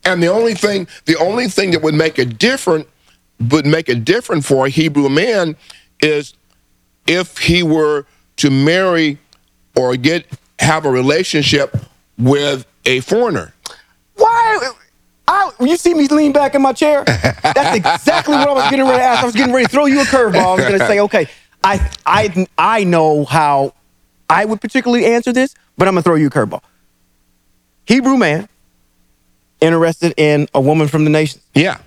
[0.04, 2.86] And the only thing the only thing that would make it different
[3.50, 5.56] would make it different for a Hebrew man
[6.00, 6.34] is
[7.06, 8.06] if he were
[8.36, 9.18] to marry
[9.74, 10.26] or get
[10.58, 11.76] have a relationship
[12.18, 13.52] with a foreigner.
[15.32, 17.04] I, you see me lean back in my chair?
[17.04, 19.22] That's exactly what I was getting ready to ask.
[19.22, 20.36] I was getting ready to throw you a curveball.
[20.44, 21.26] I was going to say, okay,
[21.64, 23.72] I, I, I know how
[24.28, 26.62] I would particularly answer this, but I'm going to throw you a curveball.
[27.86, 28.48] Hebrew man,
[29.60, 31.42] interested in a woman from the nations?
[31.54, 31.78] Yeah.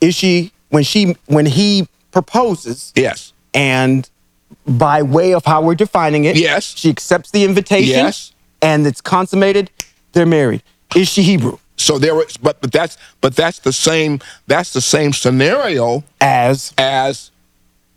[0.00, 3.32] Is she when she when he proposes Yes.
[3.52, 4.08] and
[4.66, 6.64] by way of how we're defining it, Yes.
[6.76, 8.32] she accepts the invitation Yes.
[8.62, 9.70] and it's consummated,
[10.12, 10.62] they're married.
[10.94, 11.58] Is she Hebrew?
[11.84, 16.72] So there was, but but that's but that's the same that's the same scenario As
[16.78, 17.30] as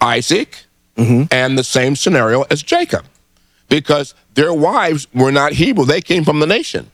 [0.01, 0.65] Isaac
[0.97, 1.25] Mm-hmm.
[1.29, 3.05] and the same scenario as Jacob,
[3.69, 6.89] because their wives were not Hebrew; they came from the nation.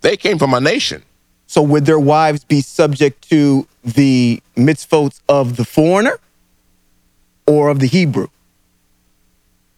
[0.00, 1.02] They came from a nation.
[1.46, 6.18] so would their wives be subject to the mitzvot of the foreigner
[7.46, 8.26] or of the Hebrew?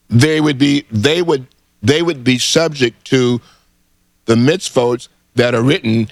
[0.09, 1.47] They would be they would
[1.83, 3.41] they would be subject to
[4.25, 6.09] the mitzvot that are written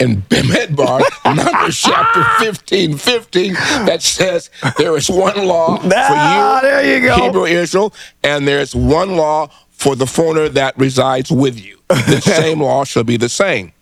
[0.00, 3.52] in Bemidbar, Numbers chapter 15, 15,
[3.86, 7.16] that says there is one law for Ah, you, there you go.
[7.16, 11.78] Hebrew Israel, and there's one law for the foreigner that resides with you.
[11.88, 13.72] The same law shall be the same.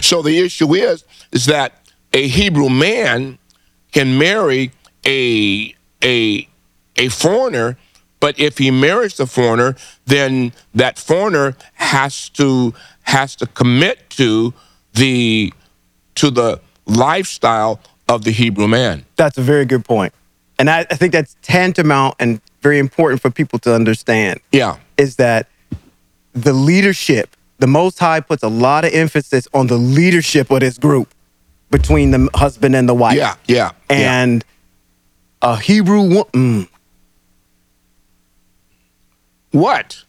[0.00, 3.38] So the issue is, is that a Hebrew man
[3.92, 4.72] can marry
[5.06, 6.48] a a
[6.96, 7.76] a foreigner,
[8.20, 9.76] but if he marries the foreigner,
[10.06, 12.72] then that foreigner has to
[13.02, 14.54] has to commit to
[14.94, 15.52] the
[16.16, 19.04] to the lifestyle of the Hebrew man.
[19.16, 20.12] That's a very good point.
[20.58, 24.76] And I, I think that's tantamount and very important for people to understand Yeah.
[24.96, 25.48] is that
[26.32, 30.78] the leadership, the Most High puts a lot of emphasis on the leadership of this
[30.78, 31.12] group
[31.70, 33.16] between the husband and the wife.
[33.16, 33.72] Yeah, yeah.
[33.90, 33.96] yeah.
[33.96, 34.44] And
[35.42, 36.68] a Hebrew woman, mm.
[39.50, 40.04] what?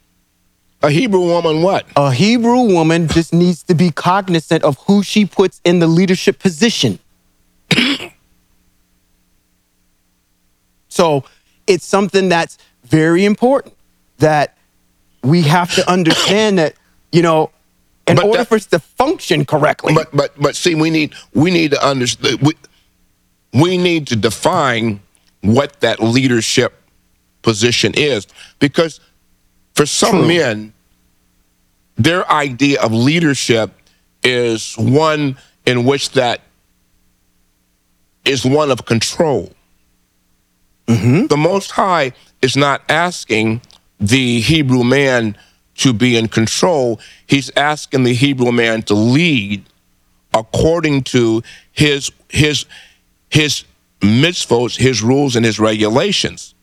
[0.86, 1.88] A Hebrew woman what?
[1.96, 6.38] a Hebrew woman just needs to be cognizant of who she puts in the leadership
[6.38, 7.00] position.
[10.90, 11.24] so
[11.66, 13.74] it's something that's very important
[14.20, 14.56] that
[15.24, 16.76] we have to understand that,
[17.12, 17.50] you know,
[18.08, 19.96] in But order that- for us to function correctly.
[19.96, 22.54] But but but see, we need we need to understand we
[23.54, 25.00] we need to define
[25.42, 26.80] what that leadership
[27.42, 28.28] position is
[28.60, 29.00] because
[29.74, 30.28] for some True.
[30.28, 30.74] men
[31.96, 33.72] their idea of leadership
[34.24, 36.41] is one in which that
[38.26, 39.52] is one of control.
[40.88, 41.28] Mm-hmm.
[41.28, 43.62] The Most High is not asking
[44.00, 45.38] the Hebrew man
[45.76, 47.00] to be in control.
[47.28, 49.66] He's asking the Hebrew man to lead
[50.34, 51.41] according to
[51.72, 52.66] his his
[53.30, 53.64] his
[54.02, 56.54] mitzvot, his rules, and his regulations.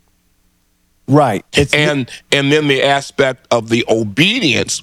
[1.09, 1.45] right.
[1.53, 4.83] It's And and then the aspect of the obedience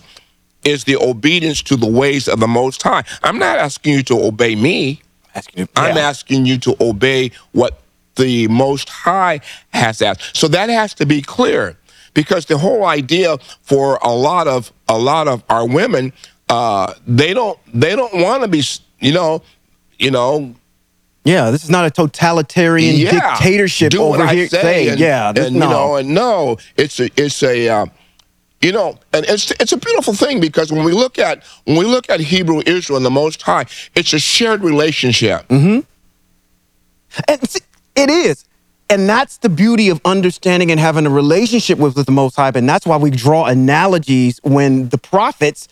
[0.63, 3.03] is the obedience to the ways of the Most High.
[3.23, 5.01] I'm not asking you to obey me.
[5.35, 7.79] asking you- I'm asking you to obey what
[8.15, 9.39] the Most High
[9.69, 10.35] has asked.
[10.35, 11.77] So that has to be clear,
[12.13, 16.11] because the whole idea for a lot of a lot of our women,
[16.49, 18.63] uh, they don't they don't want to be,
[18.99, 19.41] you know,
[19.99, 20.55] you know,
[21.23, 24.47] Yeah, this is not a totalitarian yeah, dictatorship over I here.
[24.47, 25.65] say, saying, and, yeah, this, and no.
[25.65, 27.69] you know, and no, it's a it's a.
[27.69, 27.85] Uh,
[28.61, 31.85] you know, and it's it's a beautiful thing because when we look at when we
[31.85, 35.47] look at Hebrew Israel and the Most High, it's a shared relationship.
[35.47, 35.79] Mm-hmm.
[37.27, 37.55] And
[37.95, 38.45] it is.
[38.89, 42.51] And that's the beauty of understanding and having a relationship with, with the Most High.
[42.55, 45.67] And that's why we draw analogies when the prophets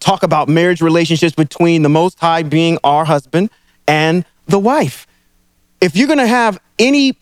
[0.00, 3.50] talk about marriage relationships between the Most High being our husband
[3.86, 5.06] and the wife.
[5.80, 7.16] If you're going to have any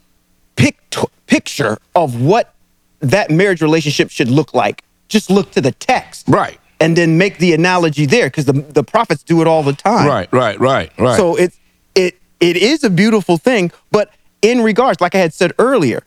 [0.57, 0.97] pict-
[1.27, 2.55] picture of what
[3.01, 6.27] that marriage relationship should look like, just look to the text.
[6.29, 6.59] Right.
[6.81, 10.07] And then make the analogy there because the, the prophets do it all the time.
[10.07, 11.17] Right, right, right, right.
[11.17, 11.59] So it's
[11.97, 16.05] it it is a beautiful thing, but in regards, like I had said earlier,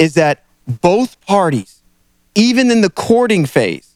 [0.00, 1.82] is that both parties,
[2.34, 3.94] even in the courting phase,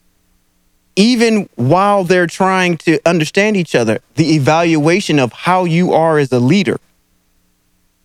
[0.95, 6.31] even while they're trying to understand each other, the evaluation of how you are as
[6.33, 6.79] a leader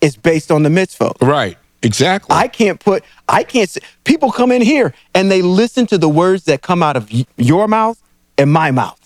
[0.02, 1.14] is based on the mitzvah.
[1.22, 2.36] right, exactly.
[2.36, 6.10] I can't put, I can't say, people come in here and they listen to the
[6.10, 8.02] words that come out of your mouth
[8.38, 9.00] and my mouth.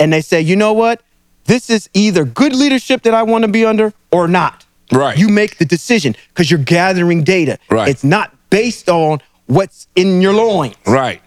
[0.00, 1.02] And they say, you know what?
[1.44, 4.64] This is either good leadership that I want to be under or not.
[4.92, 5.16] Right.
[5.16, 7.58] You make the decision because you're gathering data.
[7.70, 7.88] Right.
[7.88, 10.76] It's not based on what's in your loins.
[10.86, 11.20] right,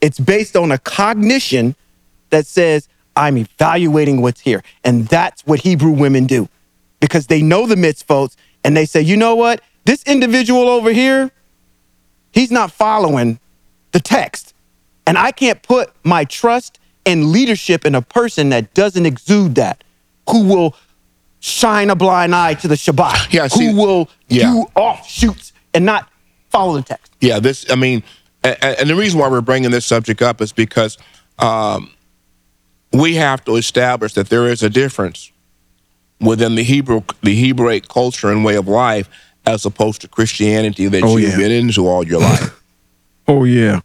[0.00, 1.76] It's based on a cognition
[2.30, 4.62] that says, I'm evaluating what's here.
[4.84, 6.48] And that's what Hebrew women do
[7.00, 9.60] because they know the mitzvot and they say, you know what?
[9.88, 11.30] This individual over here,
[12.30, 13.40] he's not following
[13.92, 14.52] the text.
[15.06, 19.82] And I can't put my trust and leadership in a person that doesn't exude that,
[20.28, 20.76] who will
[21.40, 24.52] shine a blind eye to the Shabbat, Yeah, see- who will yeah.
[24.52, 26.06] do offshoots and not
[26.50, 27.10] follow the text.
[27.22, 27.38] yeah.
[27.40, 28.02] This, I mean,
[28.44, 30.98] and, and the reason why we're bringing this subject up is because
[31.38, 31.90] um,
[32.92, 35.32] we have to establish that there is a difference
[36.20, 39.08] within the Hebrew the Hebraic culture and way of life
[39.46, 41.36] as opposed to Christianity that Oh, you've yeah.
[41.36, 42.54] been into all your life.
[43.30, 43.80] Oh yeah.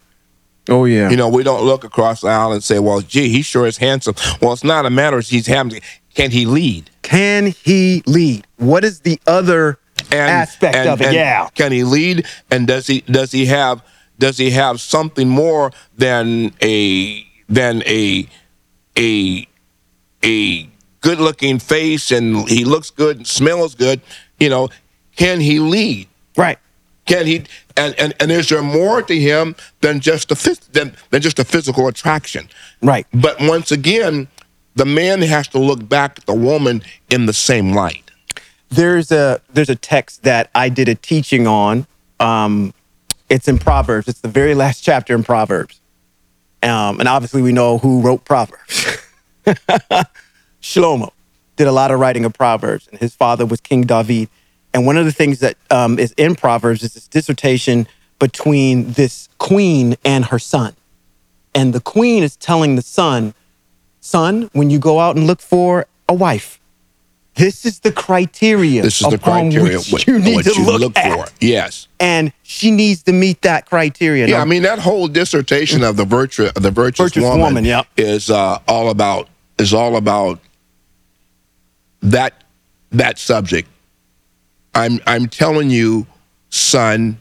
[0.70, 1.10] Oh yeah.
[1.10, 3.76] you know, we don't look across the aisle and say, "Well, gee, he sure is
[3.78, 5.82] handsome." Well, it's not a matter of he's having.
[6.16, 6.90] Can he lead?
[7.02, 8.48] Can he lead?
[8.56, 9.80] What is the other
[10.14, 11.12] aspect and- of it?
[11.14, 11.50] yeah.
[11.56, 12.26] Can he lead?
[12.50, 13.84] And does he does he have
[14.18, 18.26] does he have something more than a than a
[18.98, 19.46] a
[20.24, 20.70] a
[21.02, 24.00] good looking face and he looks good and smells good?
[24.40, 24.70] You know,
[25.16, 26.08] can he lead?
[26.38, 26.58] Right.
[27.06, 27.44] Can he
[27.76, 31.44] and, and, and is there more to him than just a than, than just a
[31.44, 32.50] physical attraction?
[32.82, 33.06] Right.
[33.14, 34.28] But once again,
[34.76, 38.12] the man has to look back at the woman in the same light.
[38.70, 41.86] There's a there's a text that I did a teaching on.
[42.20, 42.74] Um,
[43.30, 44.08] it's in Proverbs.
[44.08, 45.80] It's the very last chapter in Proverbs.
[46.62, 48.98] Um, and obviously we know who wrote Proverbs.
[50.62, 51.12] Shlomo
[51.58, 54.30] did a lot of writing of Proverbs, and his father was King David.
[54.74, 57.88] And one of the things that um, is in Proverbs is this dissertation
[58.20, 60.76] between this queen and her son.
[61.54, 63.34] And the queen is telling the son,
[64.00, 66.60] son, when you go out and look for a wife,
[67.36, 68.84] this is the criteria.
[68.84, 71.26] This is the criteria which what you need what to you look, look for.
[71.40, 71.88] Yes.
[72.00, 74.28] And she needs to meet that criteria.
[74.28, 77.66] Yeah, Now, I mean that whole dissertation of the virtue the virtuous, Virtuous woman, woman,
[77.66, 77.84] yeah.
[77.98, 80.40] is uh, all about is all about
[82.04, 82.44] that
[82.92, 83.68] that subject.
[84.76, 86.08] I'm I'm telling you,
[86.50, 87.18] son,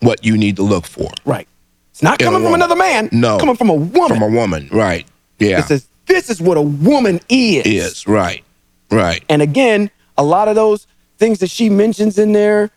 [0.00, 1.10] what you need to look for.
[1.24, 1.46] right.
[1.90, 3.10] It's not coming from another man.
[3.12, 3.34] No.
[3.34, 4.08] It's coming from a woman.
[4.08, 5.06] From a woman, right?
[5.38, 7.66] Yeah, It says, this is what a woman is.
[7.66, 8.42] is right,
[8.90, 9.22] right.
[9.28, 10.86] And again, a lot of those
[11.18, 12.70] things that she mentions in there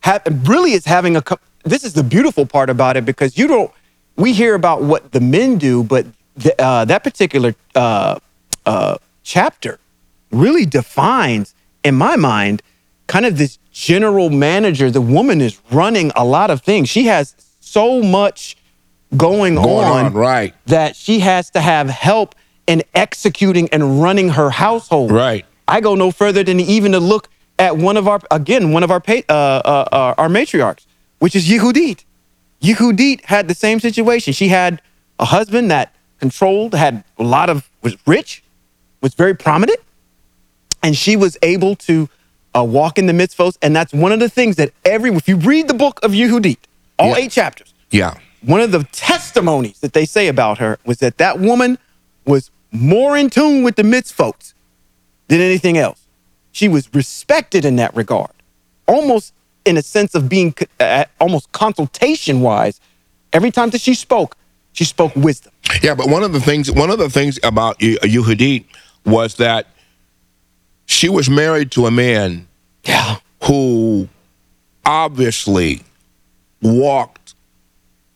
[0.00, 1.22] have, really is having a.
[1.64, 3.70] This is the beautiful part about it because you don't.
[4.16, 8.18] We hear about what the men do, but the, uh, that particular uh,
[8.66, 9.78] uh, chapter
[10.30, 12.62] really defines, in my mind,
[13.06, 14.90] kind of this general manager.
[14.90, 16.88] The woman is running a lot of things.
[16.88, 18.56] She has so much
[19.16, 20.54] going, Going on, on, right.
[20.66, 22.34] that she has to have help
[22.66, 25.10] in executing and running her household.
[25.10, 25.44] Right.
[25.66, 27.28] I go no further than even to look
[27.58, 30.86] at one of our again one of our uh, uh, uh, our matriarchs,
[31.18, 32.04] which is Yehudit.
[32.62, 34.32] Yehudit had the same situation.
[34.32, 34.82] She had
[35.18, 38.42] a husband that controlled, had a lot of was rich,
[39.00, 39.80] was very prominent,
[40.82, 42.08] and she was able to
[42.56, 43.56] uh, walk in the mitzvos.
[43.62, 46.58] And that's one of the things that every if you read the book of Yehudit,
[46.98, 47.16] all Yeah.
[47.24, 48.14] eight chapters, Yeah,
[48.44, 51.78] one of the testimonies that they say about her was that that woman
[52.24, 54.54] was more in tune with the mitzvot
[55.28, 56.00] than anything else.
[56.52, 58.30] She was respected in that regard,
[58.86, 59.32] almost
[59.64, 62.80] in a sense of being uh, almost consultation wise.
[63.32, 64.36] Every time that she spoke,
[64.72, 65.52] she spoke wisdom.
[65.82, 65.94] yeah.
[65.94, 68.64] But one of the things one of the things about Ye- Yehudit
[69.04, 69.66] was that
[70.90, 72.48] she was married to a man
[72.84, 73.16] Yeah.
[73.44, 74.08] who
[74.84, 75.82] obviously
[76.60, 77.34] walked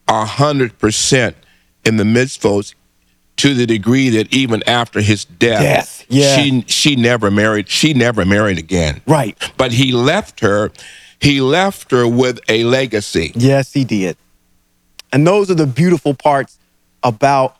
[0.09, 1.37] a hundred percent
[1.85, 2.75] in the mitzvos
[3.37, 6.37] to the degree that even after his death, Death, yeah.
[6.37, 7.69] she she never married.
[7.69, 9.01] She never married again.
[9.07, 9.37] Right.
[9.57, 10.71] But he left her.
[11.21, 13.33] He left her with a legacy.
[13.35, 14.17] Yes, he did.
[15.13, 16.59] And those are the beautiful parts
[17.03, 17.57] about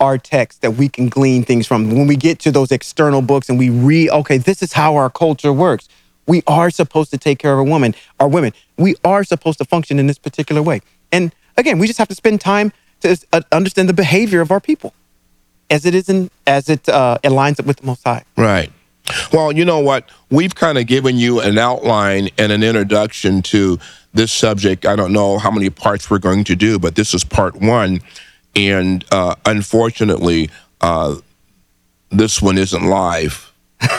[0.00, 1.90] our text that we can glean things from.
[1.90, 5.10] When we get to those external books and we read, okay, this is how our
[5.10, 5.88] culture works.
[6.26, 8.52] We are supposed to take care of a woman, our women.
[8.76, 10.82] We are supposed to function in this particular way.
[11.12, 14.60] And again, we just have to spend time to uh, understand the behavior of our
[14.60, 14.92] people
[15.70, 18.24] as it is in, as it uh, aligns up with the Most High.
[18.36, 18.72] Right.
[19.32, 20.10] Well, you know what?
[20.30, 23.78] We've kind of given you an outline and an introduction to
[24.12, 24.84] this subject.
[24.84, 28.00] I don't know how many parts we're going to do, but this is part one.
[28.56, 30.50] And uh, unfortunately,
[30.80, 31.16] uh,
[32.10, 33.52] this one isn't live.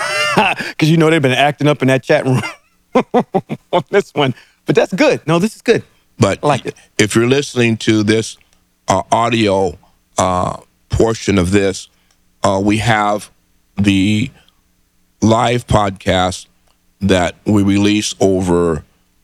[0.69, 2.43] Because you know they've been acting up in that chat room
[3.71, 4.35] on this one.
[4.67, 5.25] But that's good.
[5.25, 5.81] No, this is good.
[6.19, 6.75] But I like it.
[6.99, 8.37] if you're listening to this
[8.87, 9.79] uh, audio
[10.19, 10.57] uh,
[10.89, 11.89] portion of this,
[12.43, 13.31] uh, we have
[13.77, 14.29] the
[15.21, 16.45] live podcast
[17.01, 18.83] that we release over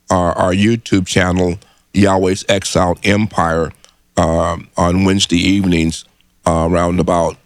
[0.10, 1.60] our, our YouTube channel,
[1.94, 3.72] Yahweh's Exiled Empire,
[4.18, 6.06] um, on Wednesday evenings
[6.46, 7.38] uh, around about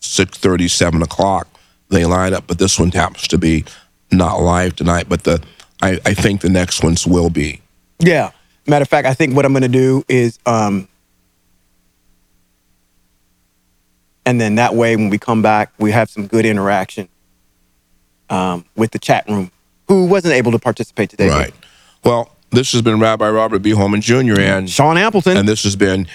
[0.00, 1.48] 6.30, 7 o'clock.
[1.88, 3.64] They line up, but this one happens to be
[4.10, 5.42] not live tonight, but the
[5.80, 7.60] I, I think the next ones will be.
[7.98, 8.30] Yeah.
[8.66, 10.88] Matter of fact, I think what I'm going to do is, um,
[14.26, 17.08] and then that way, when we come back, we have some good interaction
[18.28, 19.50] um, with the chat room,
[19.86, 21.28] who wasn't able to participate today.
[21.30, 21.54] Right.
[22.04, 23.70] Well, this has been Rabbi Robert B.
[23.70, 24.40] Holman Jr.
[24.40, 25.36] and Sean Appleton.
[25.36, 26.08] and this has been